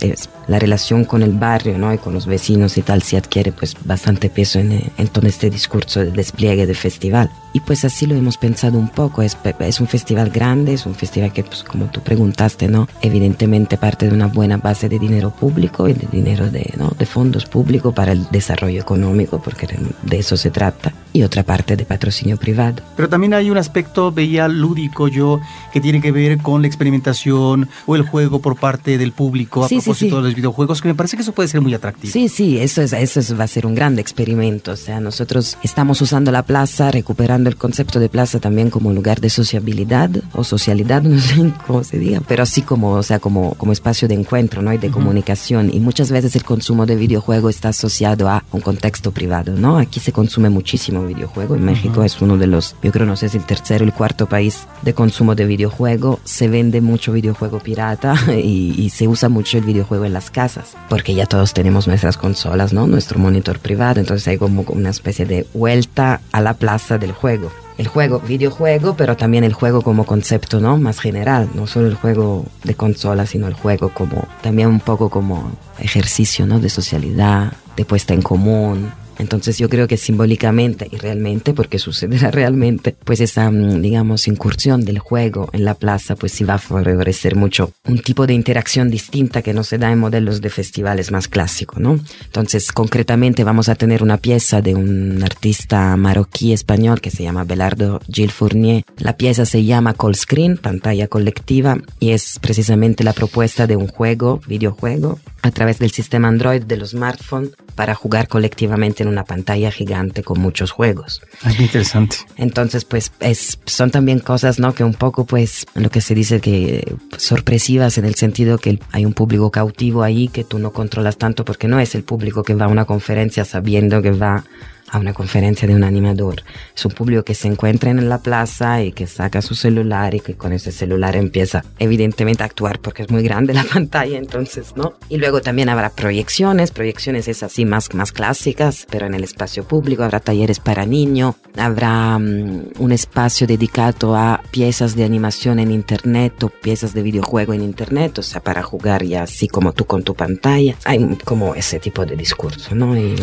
la 0.46 0.58
relación 0.58 1.04
con 1.04 1.22
el 1.22 1.32
barrio, 1.32 1.78
¿no? 1.78 1.92
Y 1.92 1.98
con 1.98 2.14
los 2.14 2.26
vecinos 2.26 2.76
y 2.78 2.82
tal, 2.82 3.02
se 3.02 3.16
adquiere 3.16 3.52
pues 3.52 3.76
bastante 3.84 4.30
peso 4.30 4.58
en, 4.58 4.90
en 4.96 5.08
todo 5.08 5.26
este 5.26 5.50
discurso 5.50 6.00
de 6.00 6.10
despliegue 6.10 6.66
del 6.66 6.76
festival. 6.76 7.30
Y 7.52 7.60
pues 7.60 7.84
así 7.84 8.06
lo 8.06 8.14
hemos 8.14 8.38
pensado 8.38 8.78
un 8.78 8.88
poco, 8.88 9.22
es, 9.22 9.36
es 9.58 9.80
un 9.80 9.86
festival 9.86 10.30
grande, 10.30 10.74
es 10.74 10.86
un 10.86 10.94
festival 10.94 11.32
que, 11.32 11.44
pues 11.44 11.62
como 11.62 11.86
tú 11.86 12.00
preguntaste, 12.00 12.68
¿no? 12.68 12.88
Evidentemente 13.00 13.76
parte 13.76 14.08
de 14.08 14.14
una 14.14 14.26
buena 14.26 14.56
base 14.56 14.88
de 14.88 14.98
dinero 14.98 15.30
público 15.30 15.88
y 15.88 15.92
de 15.92 16.06
dinero 16.10 16.50
de, 16.50 16.72
¿no? 16.78 16.92
de 16.98 17.06
fondos 17.06 17.44
públicos 17.44 17.92
para 17.94 18.12
el 18.12 18.26
desarrollo 18.30 18.80
económico, 18.80 19.40
porque 19.42 19.68
de 20.02 20.18
eso 20.18 20.36
se 20.36 20.50
trata. 20.50 20.92
y 21.12 21.22
otra 21.22 21.42
parte 21.42 21.76
de 21.76 21.84
patrocinio 21.84 22.36
privado. 22.38 22.82
Pero 22.96 23.08
también 23.08 23.34
hay 23.34 23.50
un 23.50 23.58
aspecto, 23.58 24.12
veía 24.12 24.48
lúdico 24.48 25.08
yo, 25.08 25.40
que 25.72 25.80
tiene 25.80 26.00
que 26.00 26.10
ver 26.10 26.38
con 26.38 26.62
la 26.62 26.68
experimentación 26.68 27.68
o 27.86 27.96
el 27.96 28.02
juego 28.02 28.40
por 28.40 28.56
parte 28.56 28.96
del 28.98 29.12
público 29.12 29.64
a 29.64 29.68
propósito 29.68 30.16
de 30.16 30.22
los 30.22 30.34
videojuegos, 30.34 30.80
que 30.80 30.88
me 30.88 30.94
parece 30.94 31.16
que 31.16 31.22
eso 31.22 31.32
puede 31.32 31.48
ser 31.48 31.60
muy 31.60 31.74
atractivo. 31.74 32.12
Sí, 32.12 32.28
sí, 32.28 32.58
eso, 32.58 32.82
es, 32.82 32.92
eso 32.92 33.36
va 33.36 33.44
a 33.44 33.48
ser 33.48 33.66
un 33.66 33.74
gran 33.74 33.98
experimento. 33.98 34.72
O 34.72 34.76
sea, 34.76 35.00
nosotros 35.00 35.58
estamos 35.62 36.00
usando 36.00 36.32
la 36.32 36.44
plaza, 36.44 36.90
recuperando 36.90 37.41
el 37.48 37.56
concepto 37.56 38.00
de 38.00 38.08
plaza 38.08 38.40
también 38.40 38.70
como 38.70 38.92
lugar 38.92 39.20
de 39.20 39.30
sociabilidad 39.30 40.10
o 40.32 40.44
socialidad, 40.44 41.02
no 41.02 41.20
sé 41.20 41.52
cómo 41.66 41.84
se 41.84 41.98
diga, 41.98 42.20
pero 42.26 42.42
así 42.42 42.62
como, 42.62 42.92
o 42.92 43.02
sea, 43.02 43.18
como, 43.18 43.54
como 43.54 43.72
espacio 43.72 44.08
de 44.08 44.14
encuentro, 44.14 44.62
¿no? 44.62 44.72
Y 44.72 44.78
de 44.78 44.90
comunicación. 44.90 45.70
Y 45.72 45.80
muchas 45.80 46.10
veces 46.10 46.36
el 46.36 46.44
consumo 46.44 46.86
de 46.86 46.96
videojuego 46.96 47.48
está 47.48 47.70
asociado 47.70 48.28
a 48.28 48.44
un 48.52 48.60
contexto 48.60 49.12
privado, 49.12 49.54
¿no? 49.56 49.78
Aquí 49.78 50.00
se 50.00 50.12
consume 50.12 50.50
muchísimo 50.50 51.04
videojuego. 51.04 51.56
En 51.56 51.64
México 51.64 52.04
es 52.04 52.20
uno 52.20 52.36
de 52.36 52.46
los, 52.46 52.76
yo 52.82 52.92
creo, 52.92 53.06
no 53.06 53.16
sé 53.16 53.28
si 53.28 53.38
el 53.38 53.44
tercero 53.44 53.84
el 53.84 53.92
cuarto 53.92 54.26
país 54.26 54.66
de 54.82 54.94
consumo 54.94 55.34
de 55.34 55.46
videojuego. 55.46 56.20
Se 56.24 56.48
vende 56.48 56.80
mucho 56.80 57.12
videojuego 57.12 57.60
pirata 57.60 58.14
y, 58.28 58.74
y 58.76 58.90
se 58.90 59.08
usa 59.08 59.28
mucho 59.28 59.58
el 59.58 59.64
videojuego 59.64 60.04
en 60.04 60.12
las 60.12 60.30
casas, 60.30 60.76
porque 60.88 61.14
ya 61.14 61.26
todos 61.26 61.52
tenemos 61.52 61.86
nuestras 61.86 62.16
consolas, 62.16 62.72
¿no? 62.72 62.86
Nuestro 62.86 63.18
monitor 63.18 63.58
privado. 63.58 64.00
Entonces 64.00 64.26
hay 64.28 64.38
como 64.38 64.62
una 64.68 64.90
especie 64.90 65.26
de 65.26 65.46
vuelta 65.54 66.20
a 66.32 66.40
la 66.40 66.54
plaza 66.54 66.98
del 66.98 67.12
juego 67.12 67.31
el 67.78 67.88
juego, 67.88 68.20
videojuego, 68.20 68.94
pero 68.96 69.16
también 69.16 69.44
el 69.44 69.52
juego 69.52 69.82
como 69.82 70.04
concepto, 70.04 70.60
¿no? 70.60 70.76
Más 70.78 71.00
general, 71.00 71.48
no 71.54 71.66
solo 71.66 71.88
el 71.88 71.94
juego 71.94 72.44
de 72.64 72.74
consola, 72.74 73.26
sino 73.26 73.48
el 73.48 73.54
juego 73.54 73.88
como, 73.90 74.26
también 74.42 74.68
un 74.68 74.80
poco 74.80 75.08
como 75.08 75.50
ejercicio, 75.78 76.46
¿no? 76.46 76.60
De 76.60 76.68
socialidad, 76.68 77.52
de 77.76 77.84
puesta 77.84 78.14
en 78.14 78.22
común, 78.22 78.92
entonces 79.22 79.56
yo 79.56 79.68
creo 79.68 79.88
que 79.88 79.96
simbólicamente 79.96 80.88
y 80.90 80.96
realmente, 80.96 81.54
porque 81.54 81.78
sucederá 81.78 82.30
realmente, 82.42 82.94
pues 83.04 83.20
esa, 83.20 83.50
mm, 83.50 83.80
digamos, 83.80 84.28
incursión 84.28 84.84
del 84.84 84.98
juego 84.98 85.48
en 85.52 85.64
la 85.64 85.74
plaza, 85.74 86.16
pues 86.16 86.32
sí 86.32 86.44
va 86.44 86.54
a 86.54 86.58
favorecer 86.58 87.36
mucho 87.36 87.72
un 87.86 88.00
tipo 88.00 88.26
de 88.26 88.34
interacción 88.34 88.90
distinta 88.90 89.42
que 89.42 89.54
no 89.54 89.64
se 89.64 89.78
da 89.78 89.90
en 89.90 89.98
modelos 89.98 90.40
de 90.40 90.50
festivales 90.50 91.10
más 91.10 91.28
clásicos, 91.28 91.78
¿no? 91.78 91.98
Entonces, 92.24 92.72
concretamente 92.72 93.44
vamos 93.44 93.68
a 93.68 93.74
tener 93.74 94.02
una 94.02 94.18
pieza 94.18 94.60
de 94.60 94.74
un 94.74 95.22
artista 95.22 95.96
marroquí 95.96 96.52
español 96.52 97.00
que 97.00 97.10
se 97.10 97.22
llama 97.22 97.44
Belardo 97.44 98.00
Gil 98.08 98.30
Fournier. 98.30 98.84
La 98.98 99.16
pieza 99.16 99.46
se 99.46 99.64
llama 99.64 99.94
Call 99.94 100.14
Screen, 100.14 100.56
pantalla 100.56 101.06
colectiva, 101.06 101.78
y 102.00 102.10
es 102.10 102.38
precisamente 102.40 103.04
la 103.04 103.12
propuesta 103.12 103.66
de 103.66 103.76
un 103.76 103.86
juego, 103.86 104.40
videojuego, 104.46 105.20
a 105.42 105.50
través 105.50 105.78
del 105.78 105.90
sistema 105.90 106.28
Android 106.28 106.62
de 106.62 106.76
los 106.76 106.90
smartphones 106.90 107.50
para 107.74 107.94
jugar 107.94 108.28
colectivamente 108.28 109.02
en 109.02 109.08
una 109.12 109.24
pantalla 109.24 109.70
gigante 109.70 110.22
con 110.22 110.40
muchos 110.40 110.70
juegos. 110.70 111.22
Es 111.46 111.56
muy 111.56 111.66
interesante. 111.66 112.16
Entonces, 112.36 112.84
pues 112.84 113.12
es, 113.20 113.58
son 113.66 113.90
también 113.90 114.18
cosas, 114.18 114.58
¿no? 114.58 114.74
Que 114.74 114.84
un 114.84 114.94
poco, 114.94 115.24
pues, 115.24 115.66
lo 115.74 115.90
que 115.90 116.00
se 116.00 116.14
dice 116.14 116.40
que 116.40 116.96
sorpresivas 117.16 117.98
en 117.98 118.04
el 118.04 118.14
sentido 118.14 118.58
que 118.58 118.78
hay 118.90 119.04
un 119.04 119.12
público 119.12 119.50
cautivo 119.50 120.02
ahí 120.02 120.28
que 120.28 120.44
tú 120.44 120.58
no 120.58 120.72
controlas 120.72 121.16
tanto 121.16 121.44
porque 121.44 121.68
no 121.68 121.78
es 121.80 121.94
el 121.94 122.02
público 122.02 122.42
que 122.42 122.54
va 122.54 122.66
a 122.66 122.68
una 122.68 122.84
conferencia 122.84 123.44
sabiendo 123.44 124.02
que 124.02 124.10
va 124.10 124.44
a 124.92 124.98
una 124.98 125.14
conferencia 125.14 125.66
de 125.66 125.74
un 125.74 125.84
animador. 125.84 126.42
Es 126.76 126.84
un 126.84 126.92
público 126.92 127.24
que 127.24 127.34
se 127.34 127.48
encuentra 127.48 127.90
en 127.90 128.08
la 128.08 128.18
plaza 128.18 128.82
y 128.82 128.92
que 128.92 129.06
saca 129.06 129.40
su 129.40 129.54
celular 129.54 130.14
y 130.14 130.20
que 130.20 130.34
con 130.34 130.52
ese 130.52 130.70
celular 130.70 131.16
empieza 131.16 131.64
evidentemente 131.78 132.42
a 132.42 132.46
actuar 132.46 132.78
porque 132.78 133.02
es 133.02 133.10
muy 133.10 133.22
grande 133.22 133.54
la 133.54 133.64
pantalla, 133.72 134.18
entonces, 134.18 134.74
¿no? 134.76 134.92
Y 135.08 135.16
luego 135.16 135.40
también 135.40 135.70
habrá 135.70 135.88
proyecciones, 135.90 136.72
proyecciones 136.72 137.26
es 137.26 137.42
así 137.42 137.64
más, 137.64 137.94
más 137.94 138.12
clásicas, 138.12 138.86
pero 138.90 139.06
en 139.06 139.14
el 139.14 139.24
espacio 139.24 139.64
público 139.64 140.04
habrá 140.04 140.20
talleres 140.20 140.60
para 140.60 140.84
niños, 140.84 141.36
habrá 141.56 142.18
mm, 142.18 142.72
un 142.78 142.92
espacio 142.92 143.46
dedicado 143.46 144.14
a 144.14 144.42
piezas 144.50 144.94
de 144.94 145.04
animación 145.04 145.58
en 145.58 145.70
internet 145.70 146.42
o 146.42 146.50
piezas 146.50 146.92
de 146.92 147.02
videojuego 147.02 147.54
en 147.54 147.62
internet, 147.62 148.18
o 148.18 148.22
sea, 148.22 148.42
para 148.42 148.62
jugar 148.62 149.04
ya 149.04 149.22
así 149.22 149.48
como 149.48 149.72
tú 149.72 149.86
con 149.86 150.02
tu 150.02 150.14
pantalla. 150.14 150.76
Hay 150.84 151.16
como 151.24 151.54
ese 151.54 151.80
tipo 151.80 152.04
de 152.04 152.14
discurso, 152.14 152.74
¿no? 152.74 152.94
Y, 152.94 153.16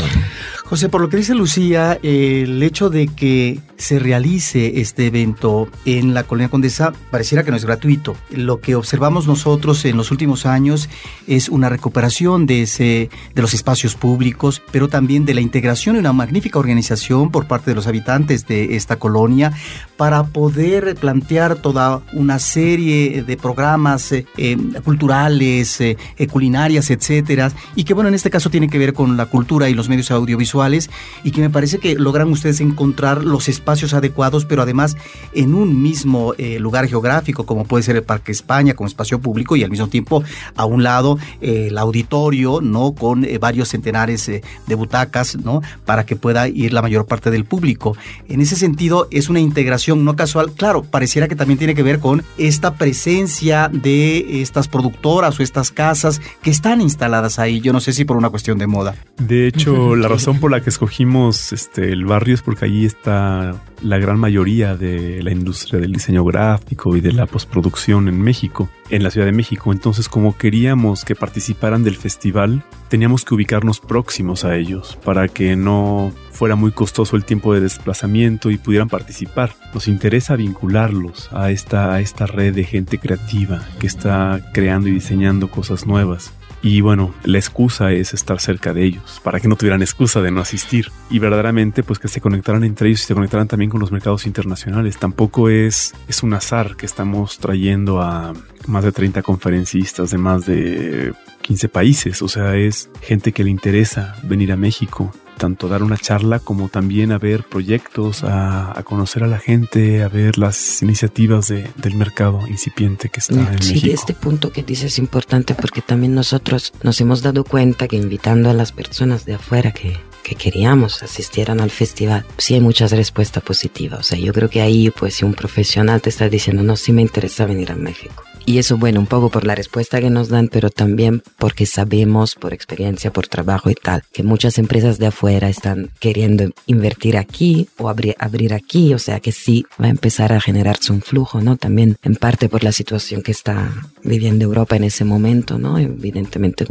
José, 0.66 0.90
por 0.90 1.02
lo 1.02 1.10
que 1.10 1.18
dice 1.18 1.36
Lucía, 1.36 1.59
el 1.60 2.64
hecho 2.64 2.90
de 2.90 3.08
que 3.08 3.60
se 3.80 3.98
realice 3.98 4.82
este 4.82 5.08
evento 5.08 5.70
en 5.86 6.14
la 6.14 6.24
Colonia 6.24 6.50
Condesa 6.50 6.92
pareciera 7.12 7.44
que 7.44 7.52
no 7.52 7.58
es 7.58 7.66
gratuito. 7.66 8.16
Lo 8.30 8.60
que 8.60 8.76
observamos 8.76 9.26
nosotros 9.26 9.86
en 9.86 9.96
los 9.96 10.12
últimos 10.12 10.46
años 10.46 10.90
es 11.28 11.48
una 11.48 11.70
recuperación 11.70 12.46
de, 12.46 12.64
ese, 12.64 13.10
de 13.34 13.42
los 13.42 13.54
espacios 13.54 13.96
públicos, 13.96 14.62
pero 14.72 14.90
también 14.90 15.26
de 15.26 15.34
la 15.34 15.42
integración 15.42 15.96
de 15.96 16.02
una 16.02 16.12
magnífica 16.12 16.60
organización 16.60 17.32
por 17.32 17.48
parte 17.48 17.72
de 17.72 17.76
los 17.76 17.88
habitantes 17.88 18.46
de 18.48 18.76
esta 18.76 18.98
colonia 18.98 19.54
para 19.96 20.24
poder 20.24 20.96
plantear 20.96 21.56
toda 21.56 22.02
una 22.14 22.40
serie 22.40 23.24
de 23.24 23.38
programas 23.38 24.12
eh, 24.12 24.26
eh, 24.38 24.58
culturales, 24.84 25.80
eh, 25.80 25.98
culinarias, 26.30 26.90
etcétera, 26.90 27.52
y 27.76 27.86
que 27.86 27.94
bueno, 27.94 28.10
en 28.10 28.16
este 28.16 28.30
caso 28.30 28.50
tiene 28.50 28.70
que 28.70 28.78
ver 28.78 28.94
con 28.94 29.16
la 29.16 29.26
cultura 29.28 29.70
y 29.70 29.74
los 29.74 29.88
medios 29.88 30.12
audiovisuales 30.12 30.90
y 31.24 31.32
que 31.32 31.42
me 31.42 31.49
parece 31.52 31.80
que 31.80 31.96
logran 31.96 32.30
ustedes 32.30 32.62
encontrar 32.62 33.24
los 33.24 33.50
espacios 33.50 33.94
adecuados, 33.94 34.46
pero 34.46 34.62
además 34.62 34.98
en 35.34 35.54
un 35.54 35.82
mismo 35.82 36.34
eh, 36.38 36.60
lugar 36.60 36.88
geográfico, 36.88 37.46
como 37.46 37.66
puede 37.66 37.84
ser 37.84 37.96
el 37.96 38.04
Parque 38.04 38.32
España 38.32 38.74
como 38.74 38.88
espacio 38.88 39.20
público 39.20 39.56
y 39.56 39.64
al 39.64 39.70
mismo 39.70 39.88
tiempo 39.88 40.24
a 40.56 40.66
un 40.66 40.84
lado 40.84 41.18
eh, 41.42 41.68
el 41.70 41.78
auditorio, 41.78 42.62
¿no? 42.62 42.94
Con 42.94 43.26
eh, 43.26 43.38
varios 43.38 43.70
centenares 43.70 44.26
de 44.30 44.76
butacas, 44.76 45.38
¿no? 45.38 45.62
Para 45.86 46.06
que 46.06 46.16
pueda 46.16 46.48
ir 46.48 46.74
la 46.74 46.82
mayor 46.82 47.06
parte 47.06 47.32
del 47.32 47.46
público. 47.46 47.96
En 48.28 48.42
ese 48.42 48.56
sentido 48.56 49.08
es 49.12 49.30
una 49.30 49.40
integración 49.40 50.06
no 50.06 50.16
casual. 50.16 50.52
Claro, 50.52 50.84
pareciera 50.84 51.28
que 51.28 51.36
también 51.36 51.58
tiene 51.58 51.76
que 51.76 51.84
ver 51.84 52.00
con 52.00 52.24
esta 52.38 52.76
presencia 52.76 53.70
de 53.72 54.42
estas 54.42 54.68
productoras 54.68 55.40
o 55.40 55.44
estas 55.44 55.72
casas 55.72 56.22
que 56.42 56.50
están 56.50 56.82
instaladas 56.82 57.40
ahí. 57.40 57.62
Yo 57.62 57.74
no 57.74 57.80
sé 57.80 57.94
si 57.94 58.06
por 58.06 58.18
una 58.18 58.30
cuestión 58.30 58.58
de 58.58 58.68
moda. 58.68 58.96
De 59.18 59.48
hecho, 59.48 59.96
la 59.96 60.08
razón 60.08 60.40
por 60.40 60.52
la 60.52 60.62
que 60.62 60.70
escogimos 60.70 61.39
este, 61.52 61.92
el 61.92 62.06
barrio 62.06 62.36
es 62.36 62.42
porque 62.42 62.66
allí 62.66 62.86
está 62.86 63.56
la 63.82 63.98
gran 63.98 64.20
mayoría 64.20 64.76
de 64.76 65.24
la 65.24 65.32
industria 65.32 65.80
del 65.80 65.94
diseño 65.94 66.24
gráfico 66.24 66.96
y 66.96 67.02
de 67.02 67.14
la 67.14 67.26
postproducción 67.26 68.08
en 68.08 68.22
México, 68.22 68.70
en 68.90 69.04
la 69.04 69.12
Ciudad 69.12 69.26
de 69.26 69.32
México. 69.32 69.72
Entonces, 69.72 70.10
como 70.10 70.38
queríamos 70.38 71.06
que 71.06 71.16
participaran 71.16 71.84
del 71.84 71.96
festival, 71.96 72.64
teníamos 72.90 73.26
que 73.26 73.36
ubicarnos 73.36 73.80
próximos 73.80 74.46
a 74.46 74.56
ellos 74.56 74.98
para 75.04 75.28
que 75.28 75.56
no 75.56 76.12
fuera 76.32 76.56
muy 76.56 76.72
costoso 76.72 77.16
el 77.16 77.26
tiempo 77.26 77.54
de 77.54 77.62
desplazamiento 77.62 78.50
y 78.52 78.58
pudieran 78.58 78.90
participar. 78.90 79.54
Nos 79.74 79.88
interesa 79.88 80.36
vincularlos 80.36 81.30
a 81.32 81.52
esta, 81.52 81.94
a 81.94 82.02
esta 82.02 82.26
red 82.26 82.54
de 82.54 82.64
gente 82.64 82.98
creativa 82.98 83.68
que 83.80 83.88
está 83.88 84.42
creando 84.54 84.90
y 84.90 84.92
diseñando 84.92 85.50
cosas 85.50 85.86
nuevas. 85.86 86.34
Y 86.62 86.82
bueno, 86.82 87.14
la 87.24 87.38
excusa 87.38 87.92
es 87.92 88.14
estar 88.14 88.40
cerca 88.40 88.74
de 88.74 88.84
ellos, 88.84 89.22
para 89.24 89.40
que 89.40 89.48
no 89.48 89.56
tuvieran 89.56 89.82
excusa 89.82 90.22
de 90.22 90.32
no 90.32 90.42
asistir. 90.42 90.92
Y 91.10 91.20
verdaderamente, 91.20 91.84
pues 91.84 92.00
que 92.00 92.08
se 92.08 92.22
conectaran 92.22 92.64
entre 92.64 92.90
ellos 92.90 93.02
y 93.02 93.06
se 93.06 93.14
conectaran 93.14 93.48
también 93.48 93.72
con 93.72 93.80
los 93.80 93.92
mercados 93.92 94.26
internacionales. 94.26 94.98
Tampoco 94.98 95.50
es, 95.50 95.94
es 96.08 96.24
un 96.24 96.34
azar 96.34 96.76
que 96.76 96.86
estamos 96.86 97.40
trayendo 97.40 98.02
a 98.02 98.34
más 98.68 98.84
de 98.84 98.92
30 98.92 99.22
conferencistas 99.22 100.12
de 100.12 100.18
más 100.18 100.46
de 100.46 101.14
15 101.42 101.70
países. 101.70 102.22
O 102.22 102.28
sea, 102.28 102.56
es 102.56 102.90
gente 103.02 103.32
que 103.32 103.44
le 103.44 103.50
interesa 103.50 104.16
venir 104.24 104.52
a 104.52 104.58
México 104.58 105.14
tanto 105.40 105.68
dar 105.68 105.82
una 105.82 105.98
charla 105.98 106.40
como 106.40 106.70
también 106.70 107.12
a 107.12 107.18
ver 107.18 107.44
proyectos, 107.44 108.24
a, 108.24 108.80
conocer 108.84 109.24
a 109.24 109.28
la 109.28 109.40
gente, 109.40 110.04
a 110.04 110.10
ver 110.10 110.38
las 110.38 110.84
iniciativas 110.84 111.48
del 111.48 111.96
mercado 111.96 112.48
incipiente 112.48 113.10
que 113.10 113.22
está 113.22 113.34
en 113.34 113.46
México. 113.46 113.80
Sí, 113.80 113.92
este 113.92 114.14
punto 114.14 114.52
que 114.52 114.62
dices 114.62 114.94
es 114.94 115.00
importante 115.00 115.56
porque 115.56 115.82
también 115.82 116.14
nosotros 116.14 116.74
nos 116.84 117.00
hemos 117.02 117.24
dado 117.24 117.44
cuenta 117.44 117.88
que 117.88 117.96
invitando 117.96 118.50
a 118.50 118.54
las 118.54 118.72
personas 118.72 119.26
de 119.26 119.36
afuera 119.36 119.72
que, 119.72 119.98
que 120.24 120.36
queríamos 120.36 121.02
asistieran 121.02 121.62
al 121.62 121.72
festival, 121.72 122.26
sí 122.38 122.56
hay 122.56 122.62
muchas 122.62 122.92
respuestas 122.92 123.42
positivas. 123.42 124.00
O 124.02 124.04
sea, 124.04 124.20
yo 124.20 124.34
creo 124.34 124.50
que 124.50 124.62
ahí, 124.62 124.92
pues, 124.92 125.16
si 125.16 125.26
un 125.26 125.34
profesional 125.34 126.02
te 126.02 126.10
está 126.10 126.30
diciendo, 126.30 126.64
no, 126.64 126.76
sí 126.76 126.92
me 126.92 127.02
interesa 127.02 127.46
venir 127.46 127.72
a 127.72 127.76
México 127.76 128.24
y 128.50 128.58
eso, 128.58 128.80
bueno, 128.80 129.00
un 129.00 129.06
poco 129.06 129.30
por 129.30 129.46
la 129.46 129.54
respuesta 129.54 130.02
que 130.02 130.10
nos 130.10 130.30
dan, 130.30 130.48
pero 130.48 130.72
también 130.72 131.22
porque 131.38 131.68
sabemos 131.68 132.34
por 132.34 132.52
experiencia, 132.52 133.14
por 133.14 133.28
trabajo 133.28 133.70
y 133.70 133.76
tal, 133.76 134.02
que 134.12 134.24
muchas 134.24 134.58
empresas 134.58 134.98
de 134.98 135.06
afuera 135.06 135.50
están 135.50 135.92
queriendo 136.00 136.50
invertir 136.66 137.16
aquí 137.18 137.70
o 137.78 137.90
abrir, 137.90 138.16
abrir 138.18 138.56
aquí, 138.56 138.96
o 138.96 138.98
sea 138.98 139.20
que 139.20 139.32
sí 139.32 139.68
va 139.80 139.86
a 139.86 139.90
empezar 139.90 140.34
a 140.34 140.42
generarse 140.42 140.92
un 140.92 141.04
flujo, 141.04 141.42
¿no? 141.42 141.58
También 141.58 141.98
en 142.02 142.16
parte 142.16 142.50
por 142.50 142.64
la 142.64 142.72
situación 142.72 143.22
que 143.22 143.34
está 143.34 143.72
viviendo 144.04 144.46
Europa 144.46 144.76
en 144.76 144.86
ese 144.86 145.06
momento, 145.06 145.60
¿no? 145.60 145.78
Evidentemente 145.78 146.66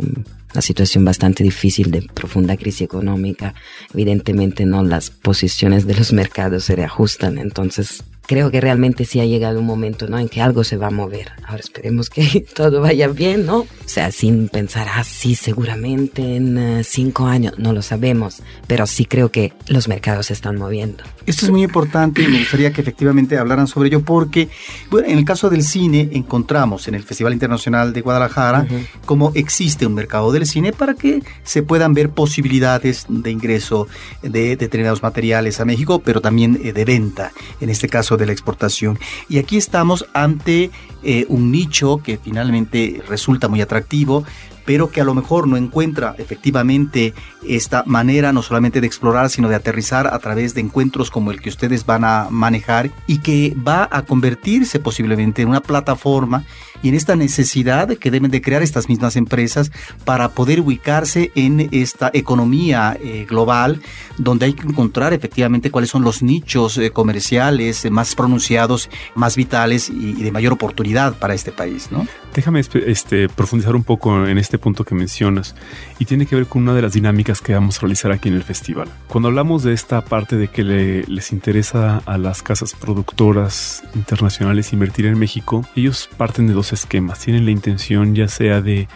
una 0.52 0.62
situación 0.62 1.04
bastante 1.04 1.44
difícil 1.44 1.92
de 1.92 2.02
profunda 2.02 2.56
crisis 2.56 2.80
económica, 2.80 3.54
evidentemente 3.94 4.66
no 4.66 4.82
las 4.82 5.11
posiciones 5.11 5.87
de 5.87 5.94
los 5.94 6.12
mercados 6.12 6.64
se 6.64 6.75
reajustan, 6.75 7.38
entonces 7.38 8.02
creo 8.28 8.50
que 8.50 8.61
realmente 8.61 9.06
sí 9.06 9.20
ha 9.20 9.25
llegado 9.25 9.58
un 9.58 9.64
momento, 9.64 10.06
¿no? 10.06 10.18
En 10.18 10.28
que 10.28 10.42
algo 10.42 10.62
se 10.62 10.76
va 10.76 10.88
a 10.88 10.90
mover. 10.90 11.32
Ahora 11.47 11.61
esperemos 11.61 12.11
que 12.11 12.44
todo 12.54 12.82
vaya 12.82 13.08
bien, 13.08 13.47
¿no? 13.47 13.61
O 13.61 13.66
sea, 13.87 14.12
sin 14.12 14.49
pensar, 14.50 14.87
ah, 14.94 15.02
sí, 15.02 15.35
seguramente 15.35 16.37
en 16.37 16.58
eh, 16.58 16.85
cinco 16.85 17.26
años, 17.26 17.58
no 17.58 17.73
lo 17.73 17.80
sabemos, 17.80 18.42
pero 18.66 18.87
sí 18.87 19.06
creo 19.06 19.30
que 19.30 19.54
los 19.66 19.88
mercados 19.88 20.26
se 20.26 20.35
están 20.35 20.56
moviendo. 20.56 21.02
Esto 21.25 21.47
es 21.47 21.50
muy 21.50 21.62
importante 21.62 22.23
y 22.23 22.28
me 22.28 22.38
gustaría 22.38 22.73
que 22.73 22.82
efectivamente 22.82 23.38
hablaran 23.38 23.66
sobre 23.66 23.88
ello 23.88 24.02
porque, 24.02 24.49
bueno, 24.90 25.08
en 25.08 25.18
el 25.18 25.25
caso 25.25 25.49
del 25.49 25.62
cine 25.62 26.11
encontramos 26.12 26.87
en 26.87 26.94
el 26.94 27.02
Festival 27.04 27.32
Internacional 27.32 27.94
de 27.94 28.00
Guadalajara 28.02 28.66
cómo 29.06 29.32
existe 29.35 29.87
un 29.87 29.94
mercado 29.94 30.32
del 30.32 30.47
cine 30.47 30.73
para 30.73 30.94
que 30.94 31.23
se 31.44 31.62
puedan 31.62 31.94
ver 31.94 32.11
posibilidades 32.11 33.06
de 33.08 33.30
ingreso 33.30 33.88
de 34.23 34.56
determinados 34.56 35.02
materiales 35.02 35.61
a 35.61 35.64
México, 35.64 36.02
pero 36.04 36.20
también 36.20 36.61
eh, 36.62 36.73
de 36.75 36.85
venta, 36.85 37.32
en 37.61 37.70
este 37.70 37.88
caso 37.88 38.17
de 38.18 38.26
la 38.26 38.32
exportación. 38.32 38.98
Y 39.28 39.38
aquí 39.38 39.56
estamos 39.56 40.06
ante 40.12 40.70
eh, 41.02 41.25
un 41.28 41.50
nicho 41.50 41.98
que 42.02 42.18
finalmente 42.18 43.02
resulta 43.08 43.48
muy 43.48 43.60
atractivo, 43.60 44.25
pero 44.68 44.90
que 44.90 45.00
a 45.00 45.04
lo 45.04 45.14
mejor 45.14 45.48
no 45.48 45.56
encuentra 45.56 46.14
efectivamente 46.18 47.14
esta 47.42 47.84
manera 47.87 48.34
no 48.34 48.42
solamente 48.42 48.82
de 48.82 48.87
explorar, 48.87 49.30
sino 49.30 49.48
de 49.48 49.54
aterrizar 49.54 50.06
a 50.08 50.18
través 50.18 50.52
de 50.52 50.60
encuentros 50.60 51.10
como 51.10 51.30
el 51.30 51.40
que 51.40 51.48
ustedes 51.48 51.87
van 51.87 52.04
a 52.04 52.26
manejar 52.28 52.90
y 53.06 53.20
que 53.20 53.56
va 53.66 53.88
a 53.90 54.02
convertirse 54.02 54.78
posiblemente 54.78 55.40
en 55.40 55.48
una 55.48 55.62
plataforma 55.62 56.44
y 56.82 56.90
en 56.90 56.94
esta 56.94 57.16
necesidad 57.16 57.88
que 57.96 58.10
deben 58.10 58.30
de 58.30 58.42
crear 58.42 58.62
estas 58.62 58.88
mismas 58.88 59.16
empresas 59.16 59.72
para 60.04 60.28
poder 60.28 60.60
ubicarse 60.60 61.32
en 61.34 61.68
esta 61.72 62.10
economía 62.12 62.96
eh, 63.02 63.26
global 63.28 63.80
donde 64.16 64.46
hay 64.46 64.52
que 64.52 64.66
encontrar 64.66 65.12
efectivamente 65.12 65.70
cuáles 65.70 65.90
son 65.90 66.02
los 66.02 66.22
nichos 66.22 66.78
eh, 66.78 66.90
comerciales 66.90 67.84
eh, 67.84 67.90
más 67.90 68.14
pronunciados, 68.14 68.90
más 69.14 69.37
vitales 69.37 69.88
y, 69.88 70.12
de 70.12 70.30
mayor 70.30 70.52
oportunidad 70.52 71.14
para 71.18 71.34
este 71.34 71.52
país, 71.52 71.88
¿no? 71.90 72.06
Déjame 72.34 72.60
este, 72.60 73.28
profundizar 73.28 73.75
un 73.75 73.84
poco 73.84 74.26
en 74.26 74.38
este 74.58 74.64
punto 74.64 74.84
que 74.84 74.94
mencionas 74.94 75.54
y 76.00 76.04
tiene 76.04 76.26
que 76.26 76.34
ver 76.34 76.46
con 76.46 76.62
una 76.62 76.74
de 76.74 76.82
las 76.82 76.92
dinámicas 76.92 77.40
que 77.40 77.54
vamos 77.54 77.78
a 77.78 77.80
realizar 77.82 78.10
aquí 78.10 78.28
en 78.28 78.34
el 78.34 78.42
festival. 78.42 78.88
Cuando 79.06 79.28
hablamos 79.28 79.62
de 79.62 79.72
esta 79.72 80.04
parte 80.04 80.36
de 80.36 80.48
que 80.48 81.04
les 81.06 81.32
interesa 81.32 82.02
a 82.06 82.18
las 82.18 82.42
casas 82.42 82.74
productoras 82.74 83.84
internacionales 83.94 84.72
invertir 84.72 85.06
en 85.06 85.18
México, 85.18 85.64
ellos 85.76 86.10
parten 86.16 86.48
de 86.48 86.54
dos 86.54 86.72
esquemas. 86.72 87.20
Tienen 87.20 87.44
la 87.44 87.52
intención 87.52 88.16
ya 88.16 88.26
sea 88.26 88.60
de 88.60 88.88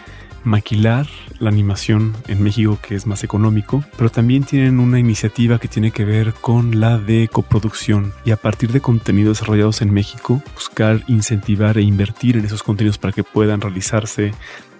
maquilar 0.43 1.07
la 1.39 1.49
animación 1.49 2.13
en 2.27 2.43
México 2.43 2.77
que 2.81 2.95
es 2.95 3.07
más 3.07 3.23
económico, 3.23 3.83
pero 3.97 4.09
también 4.09 4.43
tienen 4.43 4.79
una 4.79 4.99
iniciativa 4.99 5.59
que 5.59 5.67
tiene 5.67 5.91
que 5.91 6.05
ver 6.05 6.33
con 6.33 6.79
la 6.79 6.97
de 6.97 7.29
coproducción 7.31 8.13
y 8.25 8.31
a 8.31 8.37
partir 8.37 8.71
de 8.71 8.81
contenidos 8.81 9.37
desarrollados 9.39 9.81
en 9.81 9.93
México 9.93 10.41
buscar 10.53 11.03
incentivar 11.07 11.77
e 11.77 11.81
invertir 11.81 12.37
en 12.37 12.45
esos 12.45 12.63
contenidos 12.63 12.97
para 12.97 13.13
que 13.13 13.23
puedan 13.23 13.61
realizarse 13.61 14.33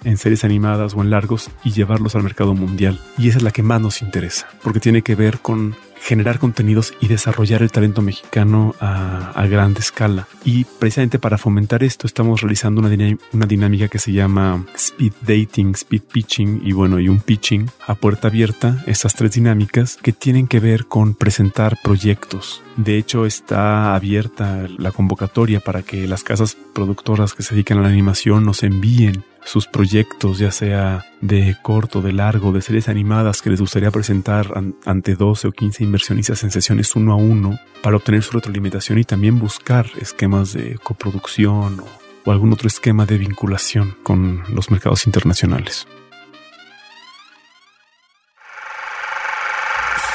en 0.04 0.18
series 0.18 0.44
animadas 0.44 0.94
o 0.96 1.02
en 1.02 1.10
largos 1.10 1.50
y 1.64 1.72
llevarlos 1.72 2.16
al 2.16 2.24
mercado 2.24 2.54
mundial. 2.54 3.00
Y 3.18 3.30
esa 3.30 3.38
es 3.38 3.44
la 3.44 3.52
que 3.52 3.64
más 3.64 3.82
nos 3.82 4.02
interesa, 4.02 4.48
porque 4.62 4.80
tiene 4.80 5.02
que 5.02 5.16
ver 5.16 5.40
con 5.40 5.76
generar 6.04 6.38
contenidos 6.38 6.94
y 7.00 7.08
desarrollar 7.08 7.62
el 7.62 7.72
talento 7.72 8.02
mexicano 8.02 8.76
a, 8.82 9.32
a 9.32 9.48
gran 9.48 9.74
escala. 9.78 10.28
Y 10.44 10.66
precisamente 10.66 11.18
para 11.18 11.38
fomentar 11.38 11.82
esto 11.82 12.08
estamos 12.08 12.42
realizando 12.42 12.82
una, 12.82 13.48
dinámica 13.48 13.88
que 13.88 14.00
se 14.00 14.12
llama 14.12 14.66
speed 14.76 15.14
dating, 15.22 15.72
speed 15.76 16.02
pitching 16.12 16.62
y 16.64 16.74
bueno, 16.74 17.00
y 17.00 17.08
un 17.08 17.22
pitching 17.22 17.70
a 17.88 17.96
puerta 17.96 18.28
abierta, 18.28 18.84
estas 18.86 19.16
tres 19.16 19.32
dinámicas 19.32 19.98
que 20.02 20.12
tienen 20.12 20.48
que 20.48 20.60
ver 20.60 20.86
con 20.86 21.16
presentar 21.16 21.78
proyectos. 21.82 22.62
De 22.76 22.98
hecho, 22.98 23.26
está 23.26 23.96
abierta 23.96 24.68
la 24.78 24.92
convocatoria 24.92 25.62
para 25.62 25.84
que 25.84 26.06
las 26.08 26.24
casas 26.24 26.58
productoras 26.74 27.34
que 27.34 27.44
se 27.44 27.56
dedican 27.56 27.78
a 27.78 27.84
la 27.84 27.90
animación 27.90 28.44
nos 28.44 28.64
envíen 28.64 29.24
sus 29.46 29.68
proyectos, 29.68 30.40
ya 30.40 30.52
sea 30.52 31.06
de 31.22 31.56
corto, 31.62 32.02
de 32.02 32.14
largo, 32.14 32.52
de 32.52 32.62
series 32.62 32.90
animadas 32.90 33.42
que 33.42 33.50
les 33.50 33.60
gustaría 33.60 33.92
presentar 33.92 34.54
ante 34.86 35.16
12 35.16 35.48
o 35.48 35.52
15 35.52 35.84
inversionistas 35.84 36.44
en 36.44 36.52
sesiones 36.52 36.96
uno 36.96 37.14
a 37.14 37.16
uno 37.16 37.60
para 37.82 37.98
obtener 37.98 38.24
su 38.24 38.32
retroalimentación 38.32 38.98
y 39.00 39.04
también 39.04 39.40
buscar 39.40 39.86
esquemas 40.00 40.54
de 40.54 40.78
coproducción 40.82 41.80
o, 41.80 41.86
o 42.26 42.32
algún 42.32 42.54
otro 42.54 42.68
esquema 42.68 43.06
de 43.06 43.18
vinculación 43.18 43.98
con 44.04 44.44
los 44.54 44.72
mercados 44.72 45.06
internacionales. 45.06 45.88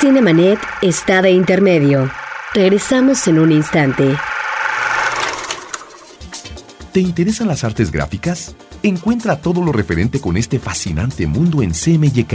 Cinemanet 0.01 0.61
está 0.81 1.23
de 1.23 1.33
intermedio. 1.33 2.09
Regresamos 2.55 3.27
en 3.27 3.41
un 3.41 3.51
instante. 3.51 4.17
¿Te 6.93 7.01
interesan 7.01 7.49
las 7.49 7.65
artes 7.65 7.91
gráficas? 7.91 8.55
Encuentra 8.83 9.41
todo 9.41 9.63
lo 9.63 9.73
referente 9.73 10.21
con 10.21 10.37
este 10.37 10.61
fascinante 10.61 11.27
mundo 11.27 11.63
en 11.63 11.73
CMYK, 11.73 12.35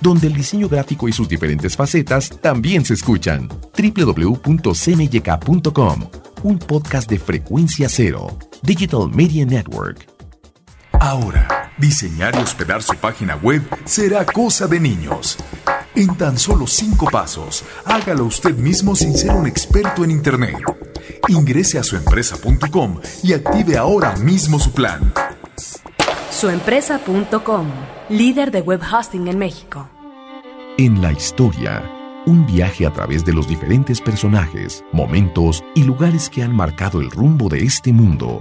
donde 0.00 0.28
el 0.28 0.34
diseño 0.34 0.68
gráfico 0.68 1.06
y 1.06 1.12
sus 1.12 1.28
diferentes 1.28 1.76
facetas 1.76 2.30
también 2.40 2.84
se 2.84 2.94
escuchan. 2.94 3.48
www.cmyk.com, 3.76 4.40
un 6.44 6.58
podcast 6.58 7.10
de 7.10 7.18
frecuencia 7.18 7.90
cero, 7.90 8.38
Digital 8.62 9.10
Media 9.12 9.44
Network. 9.44 10.08
Ahora, 10.92 11.72
diseñar 11.76 12.34
y 12.36 12.38
hospedar 12.38 12.82
su 12.82 12.94
página 12.96 13.36
web 13.36 13.62
será 13.84 14.24
cosa 14.24 14.66
de 14.66 14.80
niños. 14.80 15.36
En 15.94 16.16
tan 16.16 16.38
solo 16.38 16.66
cinco 16.66 17.06
pasos, 17.10 17.64
hágalo 17.84 18.24
usted 18.24 18.56
mismo 18.56 18.96
sin 18.96 19.14
ser 19.14 19.32
un 19.32 19.46
experto 19.46 20.04
en 20.04 20.12
Internet. 20.12 20.56
Ingrese 21.28 21.78
a 21.78 21.82
suempresa.com 21.82 22.98
y 23.22 23.34
active 23.34 23.76
ahora 23.76 24.16
mismo 24.16 24.58
su 24.58 24.72
plan. 24.72 25.12
Suempresa.com, 26.42 27.68
líder 28.08 28.50
de 28.50 28.62
web 28.62 28.80
hosting 28.82 29.28
en 29.28 29.38
México. 29.38 29.88
En 30.76 31.00
la 31.00 31.12
historia, 31.12 31.88
un 32.26 32.44
viaje 32.46 32.84
a 32.84 32.92
través 32.92 33.24
de 33.24 33.32
los 33.32 33.46
diferentes 33.46 34.00
personajes, 34.00 34.84
momentos 34.90 35.62
y 35.76 35.84
lugares 35.84 36.28
que 36.28 36.42
han 36.42 36.52
marcado 36.52 37.00
el 37.00 37.12
rumbo 37.12 37.48
de 37.48 37.62
este 37.62 37.92
mundo. 37.92 38.40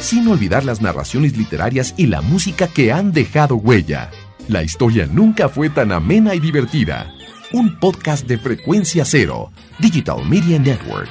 Sin 0.00 0.26
olvidar 0.26 0.64
las 0.64 0.80
narraciones 0.80 1.36
literarias 1.36 1.92
y 1.98 2.06
la 2.06 2.22
música 2.22 2.66
que 2.66 2.92
han 2.92 3.12
dejado 3.12 3.56
huella. 3.56 4.10
La 4.48 4.62
historia 4.62 5.04
nunca 5.04 5.50
fue 5.50 5.68
tan 5.68 5.92
amena 5.92 6.34
y 6.34 6.40
divertida. 6.40 7.12
Un 7.52 7.78
podcast 7.78 8.26
de 8.26 8.38
frecuencia 8.38 9.04
cero, 9.04 9.52
Digital 9.78 10.26
Media 10.26 10.58
Network. 10.58 11.10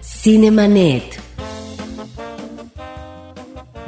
Cinemanet. 0.00 1.19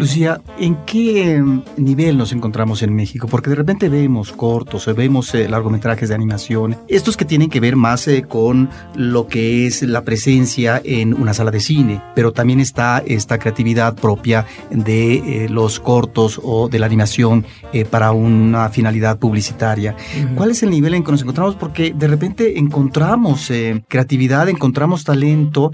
Lucía, 0.02 0.40
¿en 0.58 0.84
qué 0.84 1.34
em, 1.34 1.62
nivel 1.76 2.18
nos 2.18 2.32
encontramos 2.32 2.82
en 2.82 2.92
México? 2.92 3.28
Porque 3.28 3.50
de 3.50 3.54
repente 3.54 3.88
vemos 3.88 4.32
cortos, 4.32 4.88
eh, 4.88 4.94
vemos 4.94 5.32
eh, 5.32 5.48
largometrajes 5.48 6.08
de 6.08 6.14
animación, 6.16 6.76
estos 6.88 7.16
que 7.16 7.24
tienen 7.24 7.48
que 7.48 7.60
ver 7.60 7.76
más 7.76 8.08
eh, 8.08 8.24
con 8.26 8.68
lo 8.96 9.28
que 9.28 9.64
es 9.64 9.82
la 9.82 10.02
presencia 10.02 10.82
en 10.84 11.14
una 11.14 11.34
sala 11.34 11.52
de 11.52 11.60
cine, 11.60 12.02
pero 12.16 12.32
también 12.32 12.58
está 12.58 13.00
esta 13.06 13.38
creatividad 13.38 13.94
propia 13.94 14.44
de 14.70 15.46
los 15.48 15.78
cortos 15.78 16.40
o 16.42 16.68
de 16.68 16.80
la 16.80 16.86
animación 16.86 17.46
para 17.90 18.10
una 18.10 18.70
finalidad 18.70 19.20
publicitaria. 19.20 19.94
¿Cuál 20.34 20.50
es 20.50 20.64
el 20.64 20.70
nivel 20.70 20.94
en 20.94 21.04
que 21.04 21.12
nos 21.12 21.22
encontramos? 21.22 21.54
Porque 21.54 21.94
de 21.94 22.08
repente 22.08 22.58
encontramos 22.58 23.52
creatividad, 23.86 24.48
encontramos 24.48 25.04
talento 25.04 25.70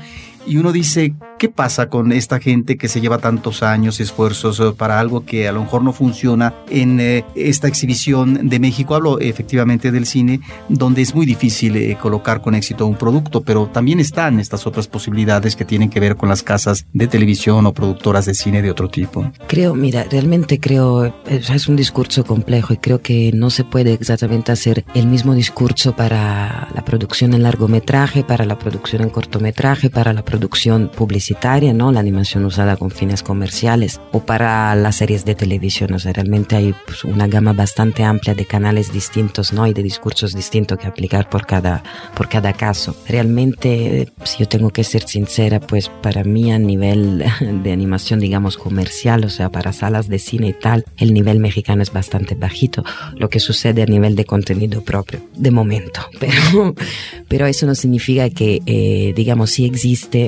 y 0.49 0.57
uno 0.57 0.73
dice, 0.73 1.15
¿qué 1.39 1.51
pasa 1.51 1.91
con 1.91 2.11
esta 2.11 2.41
gente 2.41 2.79
que 2.79 2.89
se 2.89 3.01
lleva 3.03 3.19
tantos 3.19 3.63
años, 3.63 4.01
esfuerzos 4.01 4.59
eh, 4.61 4.73
para 4.77 4.99
algo 4.99 5.25
que 5.27 5.47
a 5.47 5.53
lo 5.53 5.61
mejor 5.61 5.83
no 5.83 5.93
funciona 5.93 6.55
en 6.71 6.99
eh, 7.01 7.25
esta 7.35 7.69
exhibición 7.69 8.49
de 8.49 8.59
México? 8.59 8.95
Hablo 8.95 9.21
efectivamente 9.21 9.93
del 9.93 10.07
cine, 10.07 10.41
donde 10.71 11.03
es 11.03 11.15
muy 11.15 11.27
difícil 11.27 11.77
eh, 11.77 11.97
colocar 12.01 12.41
con 12.41 12.55
éxito 12.55 12.87
un 12.87 12.97
producto, 12.97 13.43
pero 13.43 13.67
también 13.67 14.01
están 14.01 14.41
estas 14.41 14.67
otras 14.67 14.89
posibilidades 14.89 15.55
que 15.55 15.67
tienen 15.67 15.91
que 15.91 16.01
ver 16.01 16.17
con 16.17 16.31
las 16.31 16.43
casas 16.43 16.87
de 16.95 17.07
televisión 17.07 17.67
o 17.67 17.75
productoras 17.75 18.25
de 18.25 18.35
cine 18.35 18.63
de 18.63 18.71
otro 18.71 18.89
tipo. 18.89 19.31
Creo, 19.49 19.75
mira, 19.75 20.07
realmente 20.11 20.59
creo, 20.59 21.15
es 21.27 21.69
un 21.69 21.77
discurso 21.77 22.25
complejo 22.25 22.73
y 22.73 22.79
creo 22.79 23.03
que 23.03 23.33
no 23.35 23.51
se 23.51 23.65
puede 23.65 23.93
exactamente 23.93 24.51
hacer 24.51 24.87
el 24.95 25.07
mismo 25.07 25.35
discurso 25.35 25.95
para 25.95 26.69
la 26.75 26.85
producción 26.87 27.35
en 27.35 27.43
largometraje, 27.43 28.25
para 28.25 28.47
la 28.47 28.59
producción 28.59 29.03
en 29.03 29.11
cortometraje, 29.11 29.91
para 29.91 30.15
la 30.15 30.25
producción 30.25 30.38
producción 30.39 30.89
publicitaria, 30.95 31.73
¿no? 31.73 31.91
La 31.91 31.99
animación 31.99 32.45
usada 32.45 32.77
con 32.77 32.93
fines 32.93 33.25
comerciales 33.25 34.01
o 34.13 34.21
para 34.21 34.73
las 34.77 34.95
series 34.95 35.25
de 35.25 35.35
televisión. 35.35 35.93
O 35.95 35.99
sea, 35.99 36.13
realmente 36.13 36.55
hay 36.55 36.77
pues, 36.87 37.03
una 37.03 37.27
gama 37.27 37.53
bastante 37.53 38.05
amplia 38.05 38.35
de 38.35 38.45
canales 38.45 38.93
distintos, 38.93 39.53
¿no? 39.53 39.67
Y 39.67 39.73
de 39.73 39.83
discursos 39.83 40.35
distintos 40.35 40.79
que 40.79 40.87
aplicar 40.87 41.29
por 41.29 41.45
cada, 41.45 41.83
por 42.15 42.29
cada 42.29 42.53
caso. 42.53 42.95
Realmente, 43.09 44.13
si 44.23 44.39
yo 44.39 44.47
tengo 44.47 44.71
que 44.71 44.85
ser 44.85 45.03
sincera, 45.09 45.59
pues 45.59 45.89
para 45.89 46.23
mí 46.23 46.53
a 46.53 46.59
nivel 46.61 47.25
de 47.65 47.73
animación, 47.73 48.21
digamos, 48.21 48.57
comercial, 48.57 49.25
o 49.25 49.31
sea, 49.31 49.51
para 49.51 49.73
salas 49.73 50.09
de 50.09 50.21
cine 50.21 50.51
y 50.51 50.53
tal, 50.53 50.85
el 50.99 51.13
nivel 51.15 51.41
mexicano 51.41 51.83
es 51.83 51.93
bastante 51.93 52.37
bajito. 52.37 52.85
Lo 53.17 53.29
que 53.29 53.41
sucede 53.41 53.83
a 53.83 53.87
nivel 53.87 54.15
de 54.15 54.25
contenido 54.25 54.85
propio, 54.85 55.21
de 55.35 55.51
momento. 55.51 56.01
Pero, 56.21 56.75
pero 57.29 57.47
eso 57.47 57.67
no 57.67 57.75
significa 57.75 58.29
que, 58.31 58.61
eh, 58.67 59.13
digamos, 59.15 59.51
si 59.51 59.65
existe, 59.65 60.28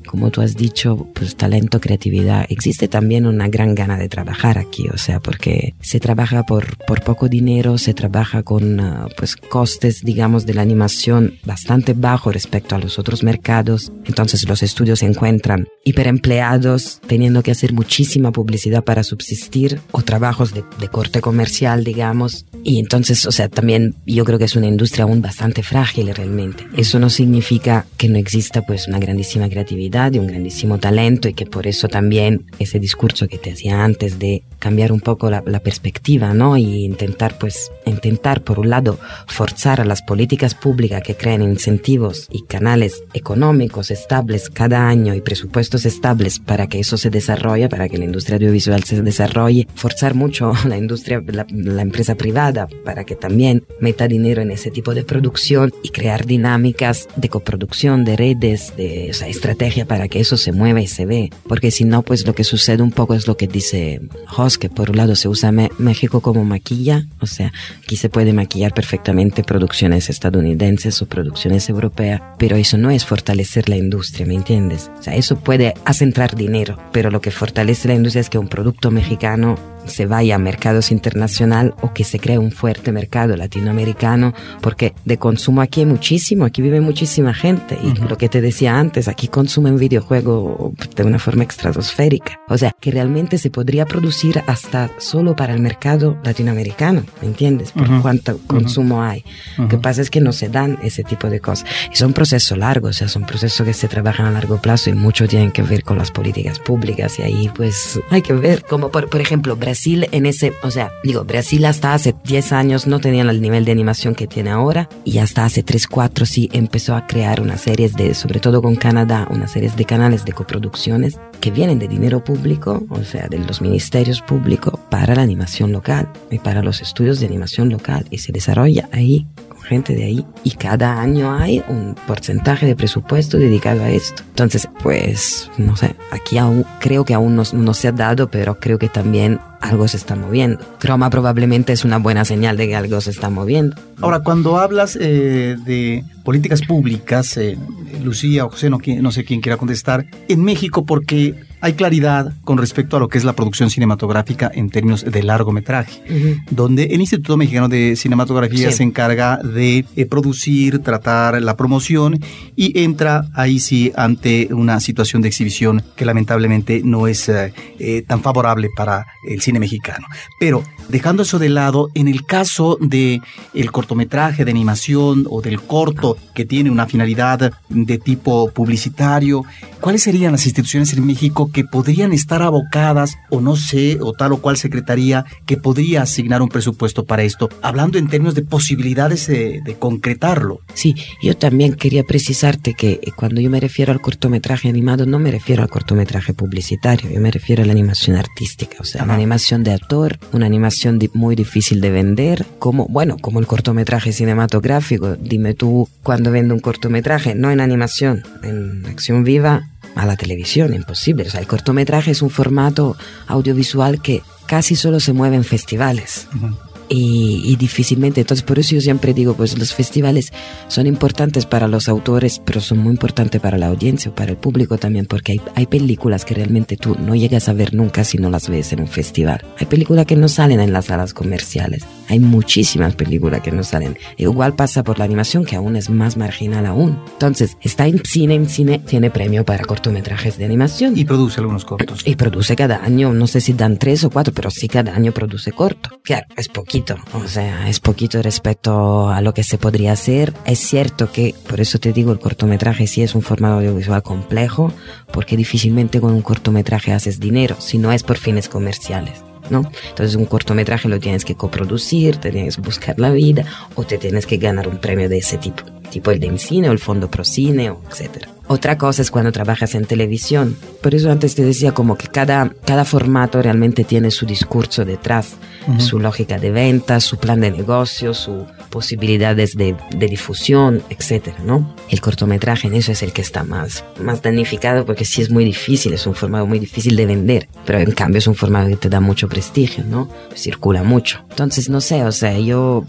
como 0.11 0.29
tú 0.29 0.41
has 0.41 0.57
dicho, 0.57 1.07
pues 1.13 1.37
talento, 1.37 1.79
creatividad, 1.79 2.45
existe 2.49 2.89
también 2.89 3.25
una 3.25 3.47
gran 3.47 3.75
gana 3.75 3.97
de 3.97 4.09
trabajar 4.09 4.57
aquí, 4.57 4.89
o 4.89 4.97
sea, 4.97 5.21
porque 5.21 5.73
se 5.79 6.01
trabaja 6.01 6.43
por, 6.43 6.75
por 6.85 7.01
poco 7.01 7.29
dinero, 7.29 7.77
se 7.77 7.93
trabaja 7.93 8.43
con, 8.43 8.81
uh, 8.81 9.07
pues, 9.15 9.37
costes, 9.37 10.01
digamos, 10.03 10.45
de 10.45 10.53
la 10.53 10.63
animación 10.63 11.35
bastante 11.45 11.93
bajo 11.93 12.29
respecto 12.29 12.75
a 12.75 12.79
los 12.79 12.99
otros 12.99 13.23
mercados, 13.23 13.93
entonces 14.03 14.45
los 14.49 14.63
estudios 14.63 14.99
se 14.99 15.05
encuentran 15.05 15.69
hiperempleados, 15.85 16.99
teniendo 17.07 17.41
que 17.41 17.51
hacer 17.51 17.71
muchísima 17.71 18.33
publicidad 18.33 18.83
para 18.83 19.03
subsistir, 19.03 19.79
o 19.91 20.01
trabajos 20.01 20.53
de, 20.53 20.65
de 20.77 20.89
corte 20.89 21.21
comercial, 21.21 21.85
digamos, 21.85 22.45
y 22.63 22.79
entonces, 22.79 23.25
o 23.25 23.31
sea, 23.31 23.49
también 23.49 23.95
yo 24.05 24.23
creo 24.25 24.37
que 24.37 24.45
es 24.45 24.55
una 24.55 24.67
industria 24.67 25.05
aún 25.05 25.21
bastante 25.21 25.63
frágil 25.63 26.13
realmente. 26.13 26.67
Eso 26.77 26.99
no 26.99 27.09
significa 27.09 27.85
que 27.97 28.07
no 28.07 28.17
exista 28.17 28.61
pues 28.61 28.87
una 28.87 28.99
grandísima 28.99 29.49
creatividad 29.49 30.00
y 30.11 30.19
un 30.19 30.27
grandísimo 30.27 30.77
talento 30.79 31.27
y 31.27 31.33
que 31.33 31.45
por 31.45 31.67
eso 31.67 31.87
también 31.87 32.45
ese 32.59 32.79
discurso 32.79 33.27
que 33.27 33.37
te 33.37 33.51
hacía 33.51 33.83
antes 33.83 34.19
de 34.19 34.43
cambiar 34.59 34.91
un 34.91 35.01
poco 35.01 35.29
la, 35.29 35.43
la 35.45 35.59
perspectiva, 35.59 36.33
¿no? 36.33 36.57
Y 36.57 36.85
intentar 36.85 37.37
pues, 37.37 37.71
intentar 37.91 38.41
por 38.41 38.59
un 38.59 38.69
lado 38.69 38.99
forzar 39.27 39.81
a 39.81 39.85
las 39.85 40.01
políticas 40.01 40.55
públicas 40.55 41.01
que 41.03 41.15
creen 41.15 41.41
incentivos 41.41 42.27
y 42.31 42.43
canales 42.43 43.03
económicos 43.13 43.91
estables 43.91 44.49
cada 44.49 44.87
año 44.87 45.13
y 45.13 45.21
presupuestos 45.21 45.85
estables 45.85 46.39
para 46.39 46.67
que 46.67 46.79
eso 46.79 46.97
se 46.97 47.09
desarrolle, 47.09 47.69
para 47.69 47.89
que 47.89 47.97
la 47.97 48.05
industria 48.05 48.37
audiovisual 48.37 48.83
se 48.83 49.01
desarrolle, 49.01 49.67
forzar 49.75 50.15
mucho 50.15 50.53
la 50.67 50.77
industria, 50.77 51.21
la, 51.27 51.45
la 51.49 51.81
empresa 51.81 52.15
privada 52.15 52.67
para 52.83 53.03
que 53.03 53.15
también 53.15 53.63
meta 53.79 54.07
dinero 54.07 54.41
en 54.41 54.51
ese 54.51 54.71
tipo 54.71 54.93
de 54.93 55.03
producción 55.03 55.73
y 55.83 55.89
crear 55.89 56.25
dinámicas 56.25 57.07
de 57.15 57.29
coproducción, 57.29 58.03
de 58.03 58.15
redes, 58.15 58.73
de 58.77 59.09
o 59.11 59.13
sea, 59.13 59.27
estrategia 59.27 59.85
para 59.85 60.07
que 60.07 60.19
eso 60.19 60.37
se 60.37 60.51
mueva 60.51 60.81
y 60.81 60.87
se 60.87 61.05
ve. 61.05 61.29
Porque 61.47 61.71
si 61.71 61.85
no, 61.85 62.01
pues 62.01 62.25
lo 62.25 62.33
que 62.35 62.43
sucede 62.43 62.83
un 62.83 62.91
poco 62.91 63.13
es 63.13 63.27
lo 63.27 63.37
que 63.37 63.47
dice 63.47 64.01
Jos, 64.27 64.57
que 64.57 64.69
por 64.69 64.89
un 64.91 64.97
lado 64.97 65.15
se 65.15 65.27
usa 65.27 65.51
México 65.51 66.21
como 66.21 66.43
maquilla, 66.43 67.05
o 67.19 67.25
sea, 67.25 67.51
aquí 67.83 67.95
se 67.95 68.09
puede 68.09 68.33
maquillar 68.33 68.73
perfectamente 68.73 69.43
producciones 69.43 70.09
estadounidenses 70.09 71.01
o 71.01 71.07
producciones 71.07 71.69
europeas, 71.69 72.21
pero 72.37 72.55
eso 72.55 72.77
no 72.77 72.91
es 72.91 73.05
fortalecer 73.05 73.69
la 73.69 73.77
industria, 73.77 74.25
¿me 74.25 74.35
entiendes? 74.35 74.91
O 74.99 75.03
sea, 75.03 75.15
eso 75.15 75.37
puede 75.37 75.73
hacer 75.85 76.07
entrar 76.07 76.35
dinero, 76.35 76.77
pero 76.91 77.11
lo 77.11 77.21
que 77.21 77.31
fortalece 77.31 77.87
la 77.87 77.95
industria 77.95 78.21
es 78.21 78.29
que 78.29 78.37
un 78.37 78.47
producto 78.47 78.91
mexicano 78.91 79.57
se 79.85 80.05
vaya 80.05 80.35
a 80.35 80.37
mercados 80.37 80.91
internacional 80.91 81.73
o 81.81 81.93
que 81.93 82.03
se 82.03 82.19
cree 82.19 82.37
un 82.37 82.51
fuerte 82.51 82.91
mercado 82.91 83.35
latinoamericano, 83.35 84.33
porque 84.61 84.93
de 85.05 85.17
consumo 85.17 85.61
aquí 85.61 85.81
hay 85.81 85.85
muchísimo, 85.85 86.45
aquí 86.45 86.61
vive 86.61 86.81
muchísima 86.81 87.33
gente 87.33 87.77
y 87.83 87.87
uh 87.87 87.93
-huh. 87.93 88.09
lo 88.09 88.17
que 88.17 88.29
te 88.29 88.41
decía 88.41 88.79
antes, 88.79 89.07
aquí 89.07 89.27
consumen 89.27 89.77
videojuegos 89.77 90.73
de 90.95 91.03
una 91.03 91.19
forma 91.19 91.43
estratosférica. 91.43 92.39
O 92.47 92.57
sea, 92.57 92.71
que 92.79 92.91
realmente 92.91 93.37
se 93.37 93.49
podría 93.49 93.85
producir 93.85 94.43
hasta 94.47 94.89
solo 94.97 95.35
para 95.35 95.53
el 95.53 95.59
mercado 95.61 96.17
latinoamericano, 96.23 97.03
¿me 97.21 97.27
entiendes? 97.27 97.71
Por 97.71 97.89
uh 97.89 97.93
-huh. 97.93 98.01
cuánto 98.01 98.33
uh 98.33 98.35
-huh. 98.35 98.47
consumo 98.47 99.03
hay. 99.03 99.23
Lo 99.57 99.67
que 99.67 99.77
pasa 99.77 100.01
es 100.01 100.09
que 100.09 100.21
no 100.21 100.31
se 100.31 100.49
dan 100.49 100.77
ese 100.83 101.03
tipo 101.03 101.29
de 101.29 101.39
cosas. 101.39 101.65
Y 101.91 101.95
son 101.95 102.13
procesos 102.13 102.57
largos, 102.57 102.91
o 102.91 102.93
sea, 102.93 103.07
son 103.07 103.23
procesos 103.23 103.65
que 103.65 103.73
se 103.73 103.87
trabajan 103.87 104.25
a 104.25 104.31
largo 104.31 104.57
plazo 104.57 104.89
y 104.89 104.93
mucho 104.93 105.27
tienen 105.27 105.51
que 105.51 105.61
ver 105.63 105.83
con 105.83 105.97
las 105.97 106.11
políticas 106.11 106.59
públicas 106.59 107.19
y 107.19 107.23
ahí 107.23 107.49
pues 107.55 107.99
hay 108.09 108.21
que 108.21 108.33
ver, 108.33 108.63
como 108.63 108.89
por, 108.89 109.09
por 109.09 109.21
ejemplo, 109.21 109.55
Brasil 109.55 109.70
en 110.11 110.25
ese, 110.25 110.53
o 110.63 110.71
sea, 110.71 110.91
digo, 111.03 111.23
Brasil 111.23 111.65
hasta 111.65 111.93
hace 111.93 112.15
10 112.23 112.51
años 112.53 112.87
no 112.87 112.99
tenía 112.99 113.23
el 113.23 113.41
nivel 113.41 113.65
de 113.65 113.71
animación 113.71 114.15
que 114.15 114.27
tiene 114.27 114.49
ahora 114.49 114.89
y 115.05 115.17
hasta 115.19 115.45
hace 115.45 115.63
3, 115.63 115.87
4 115.87 116.25
sí 116.25 116.49
empezó 116.53 116.95
a 116.95 117.07
crear 117.07 117.41
unas 117.41 117.61
series 117.61 117.93
de, 117.95 118.13
sobre 118.13 118.39
todo 118.39 118.61
con 118.61 118.75
Canadá, 118.75 119.27
unas 119.29 119.51
series 119.51 119.75
de 119.75 119.85
canales 119.85 120.25
de 120.25 120.33
coproducciones 120.33 121.19
que 121.39 121.51
vienen 121.51 121.79
de 121.79 121.87
dinero 121.87 122.23
público, 122.23 122.83
o 122.89 123.03
sea, 123.03 123.27
de 123.27 123.39
los 123.39 123.61
ministerios 123.61 124.21
públicos 124.21 124.79
para 124.89 125.15
la 125.15 125.21
animación 125.21 125.71
local 125.71 126.11
y 126.29 126.39
para 126.39 126.61
los 126.61 126.81
estudios 126.81 127.19
de 127.19 127.27
animación 127.27 127.69
local 127.69 128.05
y 128.09 128.19
se 128.19 128.31
desarrolla 128.31 128.89
ahí 128.91 129.27
gente 129.71 129.95
de 129.95 130.03
ahí 130.03 130.25
y 130.43 130.51
cada 130.51 131.01
año 131.01 131.33
hay 131.33 131.63
un 131.69 131.95
porcentaje 132.05 132.65
de 132.65 132.75
presupuesto 132.75 133.37
dedicado 133.37 133.81
a 133.83 133.89
esto. 133.89 134.21
Entonces, 134.29 134.67
pues, 134.83 135.49
no 135.57 135.77
sé, 135.77 135.95
aquí 136.11 136.37
aún 136.37 136.65
creo 136.79 137.05
que 137.05 137.13
aún 137.13 137.37
no, 137.37 137.43
no 137.53 137.73
se 137.73 137.87
ha 137.87 137.93
dado, 137.93 138.29
pero 138.29 138.59
creo 138.59 138.77
que 138.77 138.89
también 138.89 139.39
algo 139.61 139.87
se 139.87 139.95
está 139.95 140.15
moviendo. 140.15 140.59
Croma 140.79 141.09
probablemente 141.09 141.71
es 141.71 141.85
una 141.85 141.97
buena 141.97 142.25
señal 142.25 142.57
de 142.57 142.67
que 142.67 142.75
algo 142.75 142.99
se 142.99 143.11
está 143.11 143.29
moviendo. 143.29 143.77
Ahora, 144.01 144.19
cuando 144.19 144.57
hablas 144.57 144.97
eh, 144.99 145.55
de 145.65 146.03
políticas 146.25 146.61
públicas, 146.63 147.37
eh, 147.37 147.57
Lucía 148.03 148.45
o 148.45 148.49
José, 148.49 148.69
no, 148.69 148.79
no 149.01 149.11
sé 149.11 149.23
quién 149.23 149.39
quiera 149.39 149.57
contestar, 149.57 150.05
en 150.27 150.43
México, 150.43 150.85
porque 150.85 151.35
hay 151.61 151.73
claridad 151.73 152.33
con 152.43 152.57
respecto 152.57 152.97
a 152.97 152.99
lo 152.99 153.07
que 153.07 153.17
es 153.17 153.23
la 153.23 153.33
producción 153.33 153.69
cinematográfica 153.69 154.51
en 154.53 154.69
términos 154.69 155.05
de 155.05 155.23
largometraje, 155.23 156.01
uh 156.09 156.13
-huh. 156.13 156.43
donde 156.49 156.83
el 156.85 156.99
Instituto 156.99 157.37
Mexicano 157.37 157.69
de 157.69 157.95
Cinematografía 157.95 158.71
sí. 158.71 158.77
se 158.77 158.83
encarga 158.83 159.37
de 159.37 159.85
eh, 159.95 160.05
producir, 160.05 160.79
tratar 160.79 161.41
la 161.41 161.55
promoción 161.55 162.19
y 162.55 162.79
entra 162.79 163.25
ahí 163.33 163.59
sí 163.59 163.91
ante 163.95 164.49
una 164.51 164.79
situación 164.79 165.21
de 165.21 165.27
exhibición 165.27 165.83
que 165.95 166.05
lamentablemente 166.05 166.81
no 166.83 167.07
es 167.07 167.29
eh, 167.29 167.53
eh, 167.79 168.03
tan 168.07 168.21
favorable 168.21 168.69
para 168.75 169.05
el 169.27 169.41
cine 169.41 169.59
mexicano. 169.59 170.07
Pero 170.39 170.63
dejando 170.89 171.23
eso 171.23 171.39
de 171.39 171.49
lado, 171.49 171.89
en 171.93 172.07
el 172.07 172.25
caso 172.25 172.77
de 172.81 173.21
el 173.53 173.71
cortometraje 173.71 174.45
de 174.45 174.51
animación 174.51 175.27
o 175.29 175.41
del 175.41 175.61
corto 175.61 176.17
que 176.33 176.45
tiene 176.45 176.71
una 176.71 176.87
finalidad 176.87 177.51
de 177.69 177.97
tipo 177.97 178.49
publicitario, 178.51 179.45
¿cuáles 179.79 180.03
serían 180.03 180.31
las 180.31 180.45
instituciones 180.45 180.93
en 180.93 181.05
México 181.05 181.50
que 181.51 181.63
podrían 181.63 182.13
estar 182.13 182.41
abocadas 182.41 183.17
o 183.29 183.41
no 183.41 183.55
sé, 183.55 183.97
o 184.01 184.13
tal 184.13 184.33
o 184.33 184.37
cual 184.37 184.57
secretaría 184.57 185.25
que 185.45 185.57
podría 185.57 186.01
asignar 186.01 186.41
un 186.41 186.49
presupuesto 186.49 187.05
para 187.05 187.23
esto, 187.23 187.49
hablando 187.61 187.97
en 187.97 188.07
términos 188.07 188.35
de 188.35 188.43
posibilidades 188.43 189.27
de, 189.27 189.61
de 189.63 189.75
concretarlo? 189.75 190.61
Sí, 190.73 190.95
yo 191.21 191.35
también 191.35 191.75
quería 191.75 192.03
precisarte 192.03 192.73
que 192.73 192.99
cuando 193.15 193.41
yo 193.41 193.49
me 193.49 193.59
refiero 193.59 193.91
al 193.91 194.01
cortometraje 194.01 194.69
animado, 194.69 195.05
no 195.05 195.19
me 195.19 195.31
refiero 195.31 195.63
al 195.63 195.69
cortometraje 195.69 196.33
publicitario, 196.33 197.09
yo 197.11 197.19
me 197.19 197.31
refiero 197.31 197.63
a 197.63 197.65
la 197.65 197.71
animación 197.71 198.17
artística, 198.17 198.77
o 198.79 198.83
sea, 198.83 199.01
Ajá. 199.01 199.05
una 199.05 199.15
animación 199.15 199.63
de 199.63 199.73
actor, 199.73 200.19
una 200.31 200.45
animación 200.45 200.99
muy 201.13 201.35
difícil 201.35 201.81
de 201.81 201.91
vender, 201.91 202.45
como, 202.59 202.87
bueno, 202.87 203.17
como 203.19 203.39
el 203.39 203.47
cortometraje 203.47 204.13
cinematográfico. 204.13 205.15
Dime 205.15 205.53
tú, 205.53 205.87
cuando 206.03 206.31
vendo 206.31 206.53
un 206.53 206.59
cortometraje, 206.59 207.35
no 207.35 207.51
en 207.51 207.59
animación, 207.59 208.23
en 208.43 208.85
acción 208.85 209.23
viva, 209.23 209.70
a 209.95 210.05
la 210.05 210.15
televisión, 210.15 210.73
imposible. 210.73 211.23
O 211.27 211.29
sea, 211.29 211.39
el 211.39 211.47
cortometraje 211.47 212.11
es 212.11 212.21
un 212.21 212.29
formato 212.29 212.95
audiovisual 213.27 214.01
que 214.01 214.21
casi 214.45 214.75
solo 214.75 214.99
se 214.99 215.13
mueve 215.13 215.35
en 215.35 215.43
festivales. 215.43 216.27
Uh 216.35 216.37
-huh. 216.37 216.57
Y, 216.93 217.41
y, 217.45 217.55
difícilmente, 217.55 218.19
entonces 218.19 218.43
por 218.43 218.59
eso 218.59 218.75
yo 218.75 218.81
siempre 218.81 219.13
digo, 219.13 219.33
pues 219.33 219.57
los 219.57 219.73
festivales 219.73 220.33
son 220.67 220.87
importantes 220.87 221.45
para 221.45 221.69
los 221.69 221.87
autores, 221.87 222.41
pero 222.43 222.59
son 222.59 222.79
muy 222.79 222.91
importantes 222.91 223.39
para 223.39 223.57
la 223.57 223.67
audiencia 223.67 224.11
o 224.11 224.13
para 224.13 224.31
el 224.31 224.37
público 224.37 224.77
también, 224.77 225.05
porque 225.05 225.31
hay, 225.31 225.41
hay 225.55 225.67
películas 225.67 226.25
que 226.25 226.33
realmente 226.33 226.75
tú 226.75 226.97
no 226.99 227.15
llegas 227.15 227.47
a 227.47 227.53
ver 227.53 227.73
nunca 227.73 228.03
si 228.03 228.17
no 228.17 228.29
las 228.29 228.49
ves 228.49 228.73
en 228.73 228.81
un 228.81 228.89
festival. 228.89 229.39
Hay 229.57 229.67
películas 229.67 230.05
que 230.05 230.17
no 230.17 230.27
salen 230.27 230.59
en 230.59 230.73
las 230.73 230.87
salas 230.87 231.13
comerciales, 231.13 231.83
hay 232.11 232.19
muchísimas 232.19 232.95
películas 232.95 233.41
que 233.41 233.51
no 233.51 233.63
salen. 233.63 233.97
Igual 234.17 234.55
pasa 234.55 234.83
por 234.83 234.99
la 234.99 235.05
animación, 235.05 235.45
que 235.45 235.55
aún 235.55 235.75
es 235.75 235.89
más 235.89 236.17
marginal 236.17 236.65
aún. 236.65 236.99
Entonces, 237.13 237.57
está 237.61 237.87
en 237.87 238.03
cine, 238.05 238.35
en 238.35 238.47
cine 238.47 238.79
tiene 238.79 239.09
premio 239.09 239.45
para 239.45 239.63
cortometrajes 239.63 240.37
de 240.37 240.45
animación. 240.45 240.97
Y 240.97 241.05
produce 241.05 241.39
algunos 241.39 241.65
cortos. 241.65 242.01
Y 242.05 242.15
produce 242.15 242.55
cada 242.55 242.83
año, 242.83 243.13
no 243.13 243.27
sé 243.27 243.41
si 243.41 243.53
dan 243.53 243.77
tres 243.77 244.03
o 244.03 244.09
cuatro, 244.09 244.33
pero 244.33 244.51
sí 244.51 244.67
cada 244.67 244.93
año 244.93 245.11
produce 245.11 245.51
corto. 245.51 246.01
Claro, 246.03 246.27
es 246.35 246.47
poquito 246.47 246.81
o 247.13 247.27
sea, 247.27 247.69
es 247.69 247.79
poquito 247.79 248.21
respecto 248.21 249.09
a 249.09 249.21
lo 249.21 249.33
que 249.33 249.43
se 249.43 249.57
podría 249.57 249.93
hacer. 249.93 250.33
Es 250.45 250.59
cierto 250.59 251.11
que, 251.11 251.35
por 251.47 251.59
eso 251.59 251.79
te 251.79 251.93
digo, 251.93 252.11
el 252.11 252.19
cortometraje 252.19 252.87
sí 252.87 253.01
es 253.01 253.15
un 253.15 253.21
formato 253.21 253.55
audiovisual 253.55 254.03
complejo, 254.03 254.73
porque 255.11 255.37
difícilmente 255.37 256.01
con 256.01 256.13
un 256.13 256.21
cortometraje 256.21 256.93
haces 256.93 257.19
dinero, 257.19 257.55
si 257.59 257.77
no 257.77 257.91
es 257.91 258.03
por 258.03 258.17
fines 258.17 258.49
comerciales. 258.49 259.30
¿No? 259.49 259.69
Entonces 259.89 260.15
un 260.15 260.25
cortometraje 260.25 260.87
lo 260.87 260.99
tienes 260.99 261.25
que 261.25 261.35
coproducir, 261.35 262.17
te 262.17 262.31
tienes 262.31 262.55
que 262.55 262.61
buscar 262.61 262.99
la 262.99 263.11
vida 263.11 263.45
o 263.75 263.83
te 263.83 263.97
tienes 263.97 264.25
que 264.25 264.37
ganar 264.37 264.67
un 264.67 264.77
premio 264.77 265.09
de 265.09 265.17
ese 265.17 265.37
tipo, 265.37 265.63
tipo 265.89 266.11
el 266.11 266.19
de 266.19 266.37
cine 266.37 266.69
o 266.69 266.71
el 266.71 266.79
Fondo 266.79 267.09
Procine 267.09 267.69
o 267.69 267.81
etcétera. 267.89 268.29
Otra 268.47 268.77
cosa 268.77 269.01
es 269.01 269.11
cuando 269.11 269.31
trabajas 269.31 269.75
en 269.75 269.85
televisión. 269.85 270.57
Por 270.81 270.93
eso 270.93 271.09
antes 271.09 271.35
te 271.35 271.43
decía 271.43 271.73
como 271.73 271.97
que 271.97 272.07
cada, 272.07 272.53
cada 272.65 272.83
formato 272.83 273.41
realmente 273.41 273.85
tiene 273.85 274.11
su 274.11 274.25
discurso 274.25 274.83
detrás, 274.83 275.35
su 275.77 275.99
lógica 275.99 276.39
de 276.39 276.51
venta, 276.51 276.99
su 276.99 277.17
plan 277.17 277.41
de 277.41 277.51
negocio, 277.51 278.13
sus 278.13 278.43
posibilidades 278.69 279.55
de, 279.55 279.75
de, 279.95 280.07
difusión, 280.07 280.81
etcétera, 280.89 281.37
¿no? 281.45 281.75
El 281.89 282.01
cortometraje 282.01 282.67
en 282.67 282.75
eso 282.75 282.91
es 282.91 283.03
el 283.03 283.13
que 283.13 283.21
está 283.21 283.43
más, 283.43 283.83
más 283.99 284.21
danificado 284.21 284.85
porque 284.85 285.05
sí 285.05 285.21
es 285.21 285.29
muy 285.29 285.45
difícil, 285.45 285.93
es 285.93 286.07
un 286.07 286.15
formato 286.15 286.47
muy 286.47 286.59
difícil 286.59 286.95
de 286.95 287.05
vender, 287.05 287.47
pero 287.65 287.79
en 287.79 287.91
cambio 287.91 288.19
es 288.19 288.27
un 288.27 288.35
formato 288.35 288.69
que 288.69 288.77
te 288.77 288.89
da 288.89 288.99
mucho 288.99 289.29
prestigio, 289.29 289.83
¿no? 289.83 290.09
Circula 290.35 290.83
mucho. 290.83 291.23
Entonces, 291.29 291.69
no 291.69 291.81
sé, 291.81 292.03
o 292.03 292.11
sea, 292.11 292.37
yo 292.39 292.85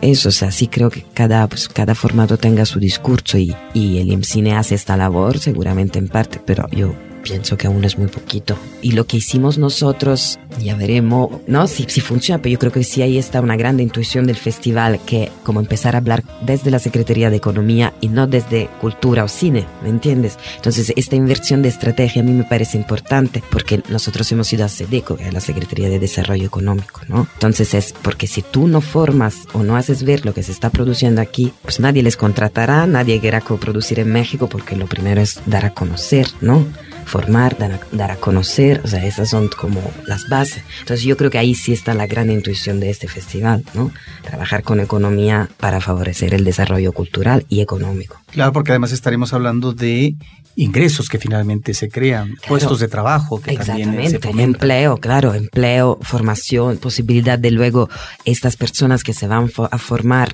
eso, 0.00 0.28
o 0.28 0.32
sea, 0.32 0.50
sí 0.50 0.68
creo 0.68 0.90
que 0.90 1.04
cada, 1.14 1.46
pues, 1.48 1.68
cada 1.68 1.94
formato 1.94 2.36
tenga 2.38 2.66
su 2.66 2.78
discurso 2.78 3.38
y, 3.38 3.54
y 3.74 3.98
el 3.98 4.12
IMCINE 4.12 4.54
hace 4.54 4.74
esta 4.74 4.96
labor, 4.96 5.38
seguramente 5.38 5.98
en 5.98 6.08
parte, 6.08 6.40
pero 6.44 6.68
yo 6.70 6.94
pienso 7.26 7.56
que 7.56 7.66
aún 7.66 7.84
es 7.84 7.98
muy 7.98 8.06
poquito. 8.06 8.56
Y 8.82 8.92
lo 8.92 9.06
que 9.06 9.16
hicimos 9.16 9.58
nosotros, 9.58 10.38
ya 10.62 10.76
veremos, 10.76 11.40
¿no? 11.48 11.66
Si, 11.66 11.84
si 11.88 12.00
funciona, 12.00 12.40
pero 12.40 12.52
yo 12.52 12.58
creo 12.60 12.70
que 12.70 12.84
sí 12.84 13.02
ahí 13.02 13.18
está 13.18 13.40
una 13.40 13.56
gran 13.56 13.80
intuición 13.80 14.28
del 14.28 14.36
festival, 14.36 15.00
que 15.04 15.32
como 15.42 15.58
empezar 15.58 15.96
a 15.96 15.98
hablar 15.98 16.22
desde 16.42 16.70
la 16.70 16.78
Secretaría 16.78 17.28
de 17.28 17.36
Economía 17.36 17.94
y 18.00 18.08
no 18.08 18.28
desde 18.28 18.68
cultura 18.80 19.24
o 19.24 19.28
cine, 19.28 19.66
¿me 19.82 19.88
entiendes? 19.88 20.38
Entonces, 20.54 20.92
esta 20.94 21.16
inversión 21.16 21.62
de 21.62 21.68
estrategia 21.68 22.22
a 22.22 22.24
mí 22.24 22.32
me 22.32 22.44
parece 22.44 22.76
importante 22.76 23.42
porque 23.50 23.82
nosotros 23.88 24.30
hemos 24.30 24.52
ido 24.52 24.64
a 24.64 24.68
SEDECO, 24.68 25.16
que 25.16 25.26
es 25.26 25.34
la 25.34 25.40
Secretaría 25.40 25.88
de 25.88 25.98
Desarrollo 25.98 26.46
Económico, 26.46 27.00
¿no? 27.08 27.26
Entonces 27.34 27.74
es 27.74 27.92
porque 28.02 28.28
si 28.28 28.42
tú 28.42 28.68
no 28.68 28.80
formas 28.80 29.48
o 29.52 29.64
no 29.64 29.76
haces 29.76 30.04
ver 30.04 30.24
lo 30.24 30.32
que 30.32 30.44
se 30.44 30.52
está 30.52 30.70
produciendo 30.70 31.20
aquí, 31.20 31.52
pues 31.62 31.80
nadie 31.80 32.04
les 32.04 32.16
contratará, 32.16 32.86
nadie 32.86 33.20
querrá 33.20 33.40
coproducir 33.40 33.98
en 33.98 34.12
México 34.12 34.48
porque 34.48 34.76
lo 34.76 34.86
primero 34.86 35.20
es 35.20 35.40
dar 35.46 35.64
a 35.64 35.70
conocer, 35.70 36.28
¿no? 36.40 36.66
Formar, 37.06 37.56
dar 37.56 37.72
a, 37.72 37.80
dar 37.92 38.10
a, 38.10 38.16
conocer, 38.16 38.82
o 38.84 38.88
sea, 38.88 39.06
esas 39.06 39.30
son 39.30 39.48
como 39.48 39.80
las 40.06 40.28
bases. 40.28 40.62
Entonces 40.80 41.06
yo 41.06 41.16
creo 41.16 41.30
que 41.30 41.38
ahí 41.38 41.54
sí 41.54 41.72
está 41.72 41.94
la 41.94 42.06
gran 42.06 42.30
intuición 42.30 42.80
de 42.80 42.90
este 42.90 43.08
festival, 43.08 43.64
¿no? 43.74 43.92
Trabajar 44.22 44.62
con 44.62 44.80
economía 44.80 45.48
para 45.58 45.80
favorecer 45.80 46.34
el 46.34 46.44
desarrollo 46.44 46.92
cultural 46.92 47.46
y 47.48 47.60
económico. 47.60 48.20
Claro, 48.32 48.52
porque 48.52 48.72
además 48.72 48.92
estaremos 48.92 49.32
hablando 49.32 49.72
de 49.72 50.16
ingresos 50.56 51.08
que 51.08 51.18
finalmente 51.18 51.74
se 51.74 51.88
crean, 51.88 52.28
claro, 52.28 52.48
puestos 52.48 52.80
de 52.80 52.88
trabajo 52.88 53.40
que 53.40 53.52
exactamente, 53.52 54.18
también 54.18 54.48
se 54.48 54.54
empleo, 54.54 54.96
claro, 54.96 55.34
empleo, 55.34 55.98
formación, 56.00 56.78
posibilidad 56.78 57.38
de 57.38 57.50
luego 57.50 57.88
estas 58.24 58.56
personas 58.56 59.04
que 59.04 59.12
se 59.12 59.26
van 59.28 59.50
a 59.70 59.78
formar 59.78 60.30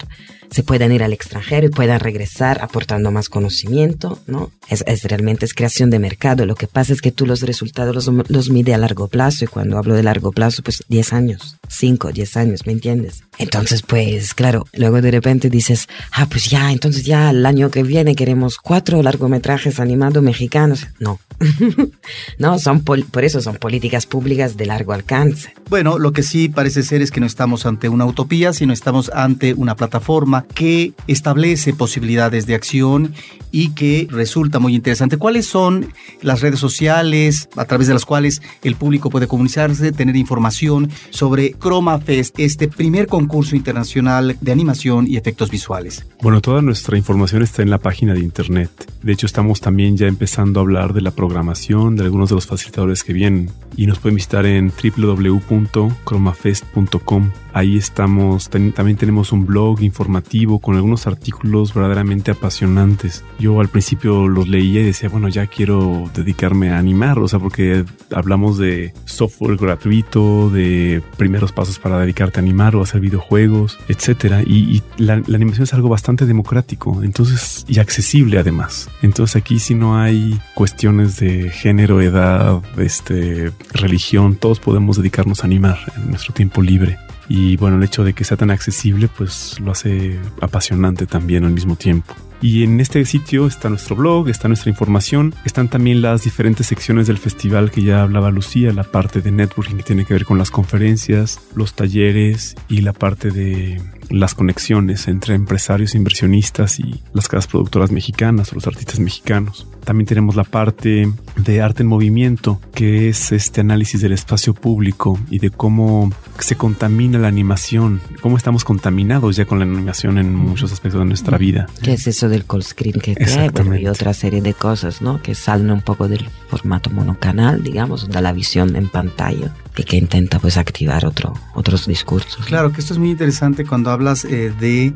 se 0.52 0.62
puedan 0.62 0.92
ir 0.92 1.02
al 1.02 1.12
extranjero 1.12 1.66
y 1.66 1.70
puedan 1.70 2.00
regresar 2.00 2.62
aportando 2.62 3.10
más 3.10 3.28
conocimiento, 3.28 4.18
¿no? 4.26 4.50
Es, 4.68 4.84
es, 4.86 5.04
realmente 5.04 5.46
es 5.46 5.54
creación 5.54 5.90
de 5.90 5.98
mercado. 5.98 6.46
Lo 6.46 6.54
que 6.54 6.66
pasa 6.66 6.92
es 6.92 7.00
que 7.00 7.10
tú 7.10 7.26
los 7.26 7.40
resultados 7.40 7.94
los, 7.94 8.28
los 8.28 8.50
mide 8.50 8.74
a 8.74 8.78
largo 8.78 9.08
plazo 9.08 9.44
y 9.44 9.48
cuando 9.48 9.78
hablo 9.78 9.94
de 9.94 10.02
largo 10.02 10.32
plazo, 10.32 10.62
pues 10.62 10.84
10 10.88 11.12
años, 11.12 11.56
5, 11.68 12.12
10 12.12 12.36
años, 12.36 12.66
¿me 12.66 12.72
entiendes? 12.72 13.24
Entonces, 13.38 13.82
pues 13.82 14.34
claro, 14.34 14.66
luego 14.74 15.00
de 15.00 15.10
repente 15.10 15.48
dices, 15.48 15.88
ah, 16.12 16.26
pues 16.26 16.50
ya, 16.50 16.70
entonces 16.70 17.04
ya 17.04 17.30
el 17.30 17.46
año 17.46 17.70
que 17.70 17.82
viene 17.82 18.14
queremos 18.14 18.58
cuatro 18.58 19.02
largometrajes 19.02 19.80
animados 19.80 20.22
mexicanos. 20.22 20.86
No, 21.00 21.18
no, 22.38 22.58
son 22.58 22.82
por 22.82 23.24
eso 23.24 23.40
son 23.40 23.56
políticas 23.56 24.06
públicas 24.06 24.56
de 24.56 24.66
largo 24.66 24.92
alcance. 24.92 25.54
Bueno, 25.68 25.98
lo 25.98 26.12
que 26.12 26.22
sí 26.22 26.48
parece 26.48 26.82
ser 26.82 27.00
es 27.00 27.10
que 27.10 27.20
no 27.20 27.26
estamos 27.26 27.64
ante 27.64 27.88
una 27.88 28.04
utopía, 28.04 28.52
sino 28.52 28.72
estamos 28.72 29.10
ante 29.14 29.54
una 29.54 29.74
plataforma 29.76 30.41
que 30.42 30.92
establece 31.06 31.72
posibilidades 31.72 32.46
de 32.46 32.54
acción 32.54 33.14
y 33.52 33.68
que 33.70 34.08
resulta 34.10 34.58
muy 34.58 34.74
interesante. 34.74 35.16
¿Cuáles 35.18 35.46
son 35.46 35.92
las 36.22 36.40
redes 36.40 36.58
sociales 36.58 37.48
a 37.56 37.66
través 37.66 37.86
de 37.86 37.94
las 37.94 38.04
cuales 38.04 38.42
el 38.64 38.74
público 38.74 39.10
puede 39.10 39.28
comunicarse, 39.28 39.92
tener 39.92 40.16
información 40.16 40.90
sobre 41.10 41.52
Chroma 41.52 41.98
Fest, 41.98 42.36
este 42.38 42.66
primer 42.68 43.06
concurso 43.06 43.54
internacional 43.54 44.36
de 44.40 44.52
animación 44.52 45.06
y 45.06 45.18
efectos 45.18 45.50
visuales? 45.50 46.06
Bueno, 46.22 46.40
toda 46.40 46.62
nuestra 46.62 46.96
información 46.96 47.42
está 47.42 47.60
en 47.62 47.68
la 47.70 47.78
página 47.78 48.14
de 48.14 48.20
internet. 48.20 48.70
De 49.02 49.12
hecho, 49.12 49.26
estamos 49.26 49.60
también 49.60 49.98
ya 49.98 50.06
empezando 50.06 50.60
a 50.60 50.62
hablar 50.62 50.94
de 50.94 51.02
la 51.02 51.10
programación 51.10 51.96
de 51.96 52.04
algunos 52.04 52.30
de 52.30 52.36
los 52.36 52.46
facilitadores 52.46 53.04
que 53.04 53.12
vienen 53.12 53.50
y 53.76 53.86
nos 53.86 53.98
pueden 53.98 54.16
visitar 54.16 54.46
en 54.46 54.72
www.chromafest.com. 54.96 57.30
Ahí 57.52 57.76
estamos, 57.76 58.48
también 58.48 58.96
tenemos 58.96 59.32
un 59.32 59.46
blog 59.46 59.82
informativo 59.82 60.58
con 60.58 60.76
algunos 60.76 61.06
artículos 61.06 61.74
verdaderamente 61.74 62.30
apasionantes 62.30 63.24
yo 63.38 63.60
al 63.60 63.68
principio 63.68 64.28
los 64.28 64.48
leía 64.48 64.80
y 64.80 64.84
decía, 64.84 65.08
bueno, 65.08 65.28
ya 65.28 65.46
quiero 65.46 66.10
dedicarme 66.14 66.70
a 66.70 66.78
animar, 66.78 67.18
o 67.18 67.28
sea, 67.28 67.38
porque 67.38 67.84
hablamos 68.12 68.58
de 68.58 68.94
software 69.04 69.56
gratuito, 69.56 70.50
de 70.50 71.02
primeros 71.16 71.52
pasos 71.52 71.78
para 71.78 71.98
dedicarte 71.98 72.38
a 72.38 72.42
animar 72.42 72.76
o 72.76 72.82
hacer 72.82 73.00
videojuegos, 73.00 73.78
etcétera. 73.88 74.42
Y, 74.42 74.76
y 74.76 74.82
la, 74.96 75.16
la, 75.26 75.36
animación 75.36 75.64
es 75.64 75.74
algo 75.74 75.88
bastante 75.88 76.26
democrático, 76.26 77.02
entonces, 77.02 77.64
y 77.68 77.78
accesible 77.78 78.38
además. 78.38 78.88
Entonces 79.02 79.36
aquí 79.36 79.58
si 79.58 79.74
no 79.74 79.98
hay 79.98 80.40
cuestiones 80.54 81.18
de 81.18 81.50
género, 81.50 82.00
edad, 82.00 82.62
este, 82.78 83.50
religión, 83.72 84.36
todos 84.36 84.60
podemos 84.60 84.96
dedicarnos 84.96 85.42
a 85.42 85.46
animar 85.46 85.78
en 85.96 86.10
nuestro 86.10 86.32
tiempo 86.32 86.62
libre. 86.62 86.98
Y 87.28 87.56
bueno, 87.56 87.76
el 87.76 87.82
hecho 87.84 88.04
de 88.04 88.12
que 88.12 88.24
sea 88.24 88.36
tan 88.36 88.50
accesible, 88.50 89.08
pues 89.08 89.58
lo 89.60 89.72
hace 89.72 90.18
apasionante 90.40 91.06
también 91.06 91.44
al 91.44 91.52
mismo 91.52 91.76
tiempo. 91.76 92.14
Y 92.42 92.64
en 92.64 92.80
este 92.80 93.04
sitio 93.04 93.46
está 93.46 93.68
nuestro 93.68 93.94
blog, 93.94 94.28
está 94.28 94.48
nuestra 94.48 94.68
información, 94.68 95.32
están 95.44 95.68
también 95.68 96.02
las 96.02 96.24
diferentes 96.24 96.66
secciones 96.66 97.06
del 97.06 97.18
festival 97.18 97.70
que 97.70 97.82
ya 97.82 98.02
hablaba 98.02 98.32
Lucía, 98.32 98.72
la 98.72 98.82
parte 98.82 99.20
de 99.20 99.30
networking 99.30 99.76
que 99.76 99.84
tiene 99.84 100.04
que 100.04 100.14
ver 100.14 100.24
con 100.24 100.38
las 100.38 100.50
conferencias, 100.50 101.40
los 101.54 101.74
talleres 101.74 102.56
y 102.68 102.80
la 102.80 102.92
parte 102.92 103.30
de 103.30 103.80
las 104.10 104.34
conexiones 104.34 105.08
entre 105.08 105.34
empresarios, 105.34 105.94
inversionistas 105.94 106.78
y 106.78 107.00
las 107.12 107.28
casas 107.28 107.46
productoras 107.46 107.90
mexicanas 107.90 108.52
o 108.52 108.56
los 108.56 108.66
artistas 108.66 109.00
mexicanos. 109.00 109.66
También 109.84 110.06
tenemos 110.06 110.36
la 110.36 110.44
parte 110.44 111.10
de 111.36 111.60
arte 111.60 111.82
en 111.82 111.88
movimiento, 111.88 112.60
que 112.74 113.08
es 113.08 113.32
este 113.32 113.60
análisis 113.60 114.00
del 114.00 114.12
espacio 114.12 114.54
público 114.54 115.18
y 115.28 115.38
de 115.38 115.50
cómo 115.50 116.10
se 116.38 116.56
contamina 116.56 117.18
la 117.18 117.28
animación, 117.28 118.00
cómo 118.20 118.36
estamos 118.36 118.64
contaminados 118.64 119.36
ya 119.36 119.44
con 119.44 119.58
la 119.58 119.64
animación 119.64 120.18
en 120.18 120.34
muchos 120.34 120.72
aspectos 120.72 121.00
de 121.00 121.06
nuestra 121.06 121.36
vida. 121.38 121.66
¿Qué 121.82 121.94
es 121.94 122.06
eso 122.06 122.28
del 122.28 122.44
call 122.44 122.62
screen 122.62 123.00
que 123.00 123.14
trae? 123.16 123.50
Bueno, 123.50 123.76
y 123.76 123.86
otra 123.88 124.14
serie 124.14 124.40
de 124.40 124.54
cosas, 124.54 125.02
¿no? 125.02 125.20
Que 125.20 125.34
salen 125.34 125.70
un 125.70 125.82
poco 125.82 126.08
del 126.08 126.28
formato 126.48 126.90
monocanal, 126.90 127.62
digamos, 127.62 128.08
de 128.08 128.20
la 128.20 128.32
visión 128.32 128.76
en 128.76 128.88
pantalla 128.88 129.52
que 129.74 129.96
intenta 129.96 130.38
pues 130.38 130.56
activar 130.56 131.06
otro, 131.06 131.34
otros 131.54 131.86
discursos. 131.86 132.44
Claro, 132.46 132.72
que 132.72 132.80
esto 132.80 132.92
es 132.92 132.98
muy 132.98 133.10
interesante 133.10 133.64
cuando 133.64 133.90
hablas 133.90 134.24
eh, 134.24 134.52
de 134.60 134.86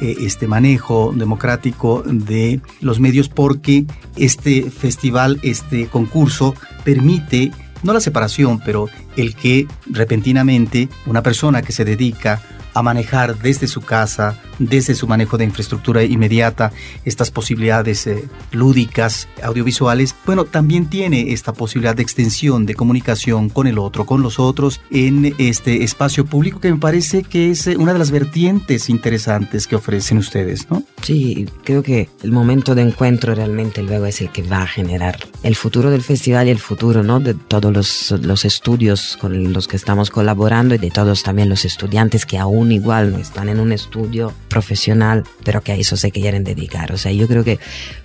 eh, 0.00 0.16
este 0.20 0.46
manejo 0.46 1.12
democrático 1.16 2.02
de 2.04 2.60
los 2.80 3.00
medios 3.00 3.28
porque 3.28 3.86
este 4.16 4.70
festival, 4.70 5.40
este 5.42 5.86
concurso 5.86 6.54
permite 6.84 7.50
no 7.82 7.92
la 7.92 8.00
separación, 8.00 8.60
pero 8.64 8.88
el 9.16 9.34
que 9.34 9.66
repentinamente 9.86 10.88
una 11.06 11.22
persona 11.22 11.62
que 11.62 11.72
se 11.72 11.84
dedica 11.84 12.42
a 12.74 12.82
manejar 12.82 13.38
desde 13.38 13.66
su 13.66 13.80
casa, 13.80 14.36
desde 14.58 14.94
su 14.94 15.06
manejo 15.06 15.38
de 15.38 15.44
infraestructura 15.44 16.02
inmediata, 16.04 16.72
estas 17.04 17.30
posibilidades 17.30 18.06
eh, 18.06 18.24
lúdicas, 18.52 19.28
audiovisuales, 19.42 20.14
bueno, 20.26 20.44
también 20.44 20.88
tiene 20.88 21.32
esta 21.32 21.52
posibilidad 21.52 21.96
de 21.96 22.02
extensión 22.02 22.66
de 22.66 22.74
comunicación 22.74 23.48
con 23.48 23.66
el 23.66 23.78
otro, 23.78 24.06
con 24.06 24.22
los 24.22 24.38
otros, 24.38 24.80
en 24.90 25.34
este 25.38 25.84
espacio 25.84 26.24
público 26.24 26.60
que 26.60 26.72
me 26.72 26.78
parece 26.78 27.22
que 27.22 27.50
es 27.50 27.66
eh, 27.66 27.76
una 27.76 27.92
de 27.92 27.98
las 27.98 28.10
vertientes 28.10 28.88
interesantes 28.88 29.66
que 29.66 29.76
ofrecen 29.76 30.18
ustedes, 30.18 30.70
¿no? 30.70 30.82
Sí, 31.02 31.48
creo 31.64 31.82
que 31.82 32.08
el 32.22 32.32
momento 32.32 32.74
de 32.74 32.82
encuentro 32.82 33.34
realmente 33.34 33.82
luego 33.82 34.06
es 34.06 34.20
el 34.20 34.30
que 34.30 34.42
va 34.42 34.62
a 34.62 34.66
generar 34.66 35.18
el 35.42 35.56
futuro 35.56 35.90
del 35.90 36.02
festival 36.02 36.48
y 36.48 36.50
el 36.50 36.58
futuro, 36.58 37.02
¿no? 37.02 37.20
De 37.20 37.34
todos 37.34 37.72
los, 37.72 38.10
los 38.22 38.44
estudios 38.44 39.16
con 39.20 39.52
los 39.52 39.68
que 39.68 39.76
estamos 39.76 40.10
colaborando 40.10 40.74
y 40.74 40.78
de 40.78 40.90
todos 40.90 41.22
también 41.22 41.48
los 41.48 41.64
estudiantes 41.64 42.26
que 42.26 42.38
aún 42.38 42.72
igual 42.72 43.14
están 43.20 43.48
en 43.48 43.60
un 43.60 43.72
estudio 43.72 44.32
profesional, 44.48 45.24
pero 45.44 45.62
que 45.62 45.72
a 45.72 45.76
eso 45.76 45.96
se 45.96 46.10
quieren 46.10 46.44
dedicar. 46.44 46.92
O 46.92 46.98
sea, 46.98 47.12
yo 47.12 47.26
creo 47.28 47.44
que 47.44 47.58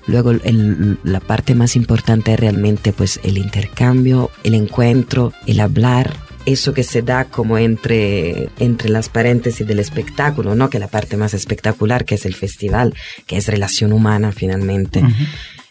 luego 0.07 0.31
el, 0.31 0.97
la 1.03 1.19
parte 1.19 1.55
más 1.55 1.75
importante 1.75 2.33
es 2.33 2.39
realmente 2.39 2.93
pues 2.93 3.19
el 3.23 3.37
intercambio, 3.37 4.29
el 4.43 4.53
encuentro, 4.53 5.33
el 5.47 5.59
hablar, 5.59 6.13
eso 6.45 6.73
que 6.73 6.83
se 6.83 7.01
da 7.01 7.25
como 7.25 7.57
entre, 7.57 8.49
entre 8.59 8.89
las 8.89 9.09
paréntesis 9.09 9.65
del 9.65 9.79
espectáculo, 9.79 10.55
¿no? 10.55 10.69
Que 10.69 10.79
la 10.79 10.87
parte 10.87 11.17
más 11.17 11.33
espectacular, 11.33 12.05
que 12.05 12.15
es 12.15 12.25
el 12.25 12.35
festival, 12.35 12.93
que 13.25 13.37
es 13.37 13.47
relación 13.47 13.93
humana 13.93 14.31
finalmente. 14.31 14.99
Uh 14.99 15.07
-huh. 15.07 15.27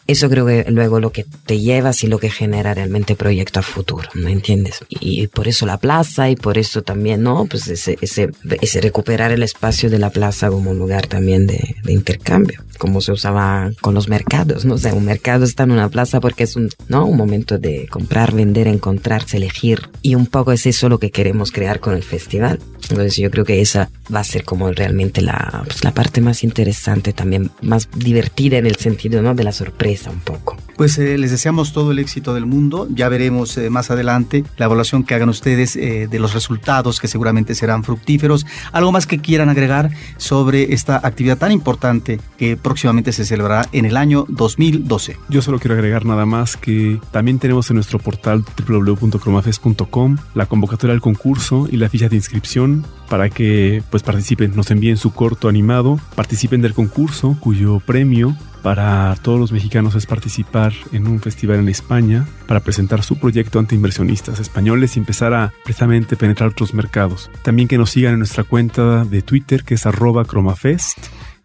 Eso 0.07 0.29
creo 0.29 0.47
que 0.47 0.65
luego 0.69 1.01
lo 1.01 1.13
que 1.13 1.25
te 1.47 1.61
llevas 1.61 2.03
y 2.03 2.09
lo 2.09 2.19
que 2.19 2.31
genera 2.31 2.75
realmente 2.75 3.15
proyecto 3.15 3.61
a 3.61 3.63
futuro, 3.63 4.09
¿me 4.15 4.33
entiendes? 4.33 4.81
Y, 4.89 5.27
por 5.29 5.49
eso 5.49 5.65
la 5.65 5.79
plaza 5.79 6.29
y 6.29 6.37
por 6.37 6.59
eso 6.59 6.83
también, 6.83 7.23
¿no? 7.23 7.47
Pues 7.47 7.69
ese, 7.69 7.97
ese, 8.01 8.81
recuperar 8.81 9.31
el 9.31 9.43
espacio 9.43 9.89
de 9.91 9.99
la 9.99 10.11
plaza 10.11 10.51
como 10.51 10.71
un 10.71 10.79
lugar 10.79 11.07
también 11.07 11.47
de, 11.47 11.77
de, 11.85 11.93
intercambio, 11.93 12.63
como 12.79 13.01
se 13.01 13.13
usaba 13.13 13.71
con 13.81 13.95
los 13.95 14.09
mercados, 14.09 14.65
¿no? 14.65 14.75
O 14.75 14.79
sea, 14.79 14.93
un 14.95 15.05
mercado 15.05 15.45
está 15.45 15.63
en 15.63 15.71
una 15.71 15.89
plaza 15.89 16.21
porque 16.21 16.45
es 16.45 16.57
un, 16.57 16.69
¿no? 16.89 17.07
Un 17.07 17.17
momento 17.17 17.59
de 17.59 17.87
comprar, 17.89 18.35
vender, 18.35 18.67
encontrarse, 18.67 19.37
elegir. 19.37 19.89
Y 20.03 20.17
un 20.17 20.27
poco 20.27 20.53
es 20.53 20.67
eso 20.67 20.89
lo 20.89 20.99
que 20.99 21.11
queremos 21.11 21.53
crear 21.53 21.81
con 21.81 21.95
el 21.95 22.03
festival. 22.03 22.59
Entonces 22.93 23.17
yo 23.17 23.31
creo 23.31 23.45
que 23.45 23.61
esa 23.61 23.91
va 24.15 24.21
a 24.21 24.25
ser 24.25 24.45
como 24.45 24.71
realmente 24.71 25.23
la, 25.23 25.63
pues, 25.65 25.83
la 25.83 25.93
parte 25.93 26.21
más 26.21 26.45
interesante 26.45 27.13
también, 27.13 27.51
más 27.63 27.89
divertida 27.95 28.59
en 28.59 28.67
el 28.67 28.77
sentido, 28.77 29.23
¿no? 29.23 29.35
De 29.35 29.45
la 29.45 29.53
sorpresa 29.53 30.11
un 30.11 30.21
poco. 30.21 30.57
Pues 30.77 30.99
eh, 30.99 31.17
les 31.17 31.31
deseamos 31.31 31.73
todo 31.73 31.93
el 31.93 31.99
éxito 31.99 32.35
del 32.35 32.47
mundo. 32.47 32.89
Ya 32.91 33.09
veremos 33.09 33.57
eh, 33.57 33.71
más 33.71 33.91
adelante 33.91 34.45
la 34.57 34.67
evaluación 34.67 35.05
que 35.05 35.15
hagan 35.15 35.29
ustedes 35.29 35.77
eh, 35.77 36.09
de 36.11 36.19
los 36.19 36.35
resultados 36.35 37.01
que 37.01 37.09
seguramente 37.09 37.55
serán 37.55 37.85
fructíferos. 37.85 38.47
¿Algo 38.73 38.93
más 38.93 39.07
que 39.07 39.19
quieran 39.19 39.49
agregar 39.49 39.91
sobre 40.17 40.73
esta 40.75 41.01
actividad 41.03 41.39
tan 41.39 41.53
importante 41.53 42.21
que 42.37 42.57
próximamente 42.57 43.13
se 43.13 43.25
celebrará 43.25 43.69
en 43.73 43.85
el 43.85 43.97
año 43.97 44.27
2012? 44.29 45.17
Yo 45.29 45.41
solo 45.41 45.59
quiero 45.59 45.75
agregar 45.75 46.05
nada 46.05 46.27
más 46.27 46.57
que 46.57 47.01
también 47.11 47.39
tenemos 47.39 47.71
en 47.71 47.77
nuestro 47.77 47.99
portal 47.99 48.45
www.cromafest.com 48.67 50.17
la 50.35 50.47
convocatoria 50.47 50.95
al 50.95 51.01
concurso 51.01 51.69
y 51.71 51.77
la 51.77 51.89
ficha 51.89 52.09
de 52.09 52.17
inscripción 52.17 52.82
para 53.09 53.29
que 53.31 53.83
pues 53.91 54.03
participen, 54.03 54.55
nos 54.57 54.71
envíen 54.71 54.97
su 54.97 55.13
corto 55.13 55.49
animado, 55.49 55.99
participen 56.15 56.63
del 56.63 56.75
concurso 56.75 57.37
cuyo 57.41 57.81
premio 57.81 58.37
para 58.63 59.15
todos 59.23 59.41
los 59.41 59.53
mexicanos 59.53 59.95
es 59.97 60.07
participar 60.07 60.73
en 60.93 61.07
un 61.07 61.21
festival 61.21 61.59
en 61.59 61.69
España 61.69 62.27
para 62.47 62.61
presentar 62.61 63.03
su 63.03 63.19
proyecto 63.19 63.59
ante 63.59 63.75
inversionistas 63.75 64.39
españoles 64.39 64.97
y 64.97 65.01
empezar 65.01 65.35
a 65.35 65.53
precisamente 65.65 66.17
penetrar 66.17 66.51
otros 66.51 66.73
mercados. 66.73 67.31
También 67.43 67.69
que 67.69 67.79
nos 67.79 67.91
sigan 67.91 68.13
en 68.13 68.21
nuestra 68.21 68.45
cuenta 68.45 69.05
de 69.05 69.23
Twitter 69.23 69.65
que 69.65 69.75
es 69.75 69.85
arroba 69.85 70.25
cromafest 70.25 70.99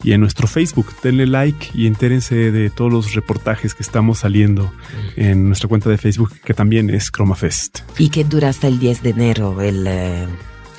y 0.04 0.14
en 0.14 0.22
nuestro 0.22 0.48
Facebook. 0.48 0.88
Denle 1.04 1.26
like 1.26 1.70
y 1.74 1.88
entérense 1.88 2.52
de 2.52 2.70
todos 2.70 2.92
los 2.92 3.14
reportajes 3.14 3.74
que 3.74 3.84
estamos 3.84 4.20
saliendo 4.20 4.72
en 5.16 5.48
nuestra 5.48 5.68
cuenta 5.68 5.90
de 5.90 5.98
Facebook 5.98 6.34
que 6.44 6.54
también 6.54 6.90
es 6.90 7.12
Cromafest. 7.12 7.80
Y 7.98 8.10
que 8.10 8.24
dura 8.24 8.50
hasta 8.50 8.68
el 8.68 8.80
10 8.80 9.04
de 9.04 9.10
enero 9.10 9.62
el... 9.62 9.86
Eh, 9.88 10.28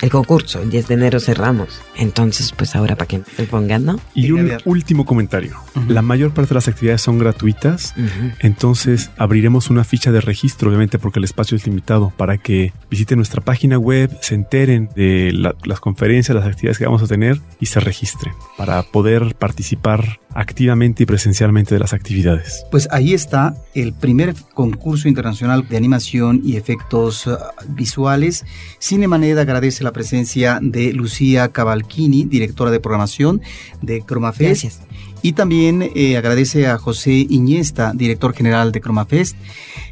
el 0.01 0.09
concurso, 0.09 0.61
el 0.61 0.69
10 0.69 0.87
de 0.87 0.93
enero 0.93 1.19
cerramos. 1.19 1.81
Entonces, 1.95 2.53
pues 2.55 2.75
ahora 2.75 2.95
para 2.95 3.07
que 3.07 3.21
se 3.35 3.43
pongan, 3.43 3.85
¿no? 3.85 3.99
Y 4.13 4.31
un 4.31 4.51
último 4.65 5.05
comentario. 5.05 5.57
La 5.87 6.01
mayor 6.01 6.33
parte 6.33 6.49
de 6.49 6.55
las 6.55 6.67
actividades 6.67 7.01
son 7.01 7.17
gratuitas, 7.17 7.93
entonces 8.39 9.11
abriremos 9.17 9.69
una 9.69 9.83
ficha 9.83 10.11
de 10.11 10.21
registro, 10.21 10.69
obviamente 10.69 10.99
porque 10.99 11.19
el 11.19 11.25
espacio 11.25 11.57
es 11.57 11.65
limitado, 11.65 12.11
para 12.15 12.37
que 12.37 12.73
visiten 12.89 13.17
nuestra 13.17 13.41
página 13.41 13.77
web, 13.77 14.17
se 14.21 14.35
enteren 14.35 14.89
de 14.95 15.31
las 15.33 15.79
conferencias, 15.79 16.35
las 16.35 16.45
actividades 16.45 16.77
que 16.77 16.85
vamos 16.85 17.03
a 17.03 17.07
tener 17.07 17.39
y 17.59 17.67
se 17.67 17.79
registren 17.79 18.33
para 18.57 18.83
poder 18.83 19.35
participar 19.35 20.19
activamente 20.33 21.03
y 21.03 21.05
presencialmente 21.05 21.75
de 21.75 21.79
las 21.79 21.93
actividades. 21.93 22.65
Pues 22.71 22.87
ahí 22.91 23.13
está 23.13 23.55
el 23.73 23.93
primer 23.93 24.35
concurso 24.53 25.07
internacional 25.07 25.67
de 25.67 25.77
animación 25.77 26.41
y 26.43 26.55
efectos 26.55 27.27
uh, 27.27 27.37
visuales. 27.69 28.45
Cinemaned 28.79 29.37
agradece 29.37 29.83
la 29.83 29.91
presencia 29.91 30.59
de 30.61 30.93
Lucía 30.93 31.49
Cavalchini, 31.49 32.25
directora 32.25 32.71
de 32.71 32.79
programación 32.79 33.41
de 33.81 34.03
ChromaFest. 34.07 34.63
Gracias. 34.63 34.81
Y 35.21 35.33
también 35.33 35.89
eh, 35.95 36.15
agradece 36.15 36.67
a 36.67 36.77
José 36.77 37.11
Iñesta, 37.11 37.91
director 37.93 38.33
general 38.33 38.71
de 38.71 38.79
ChromaFest, 38.79 39.35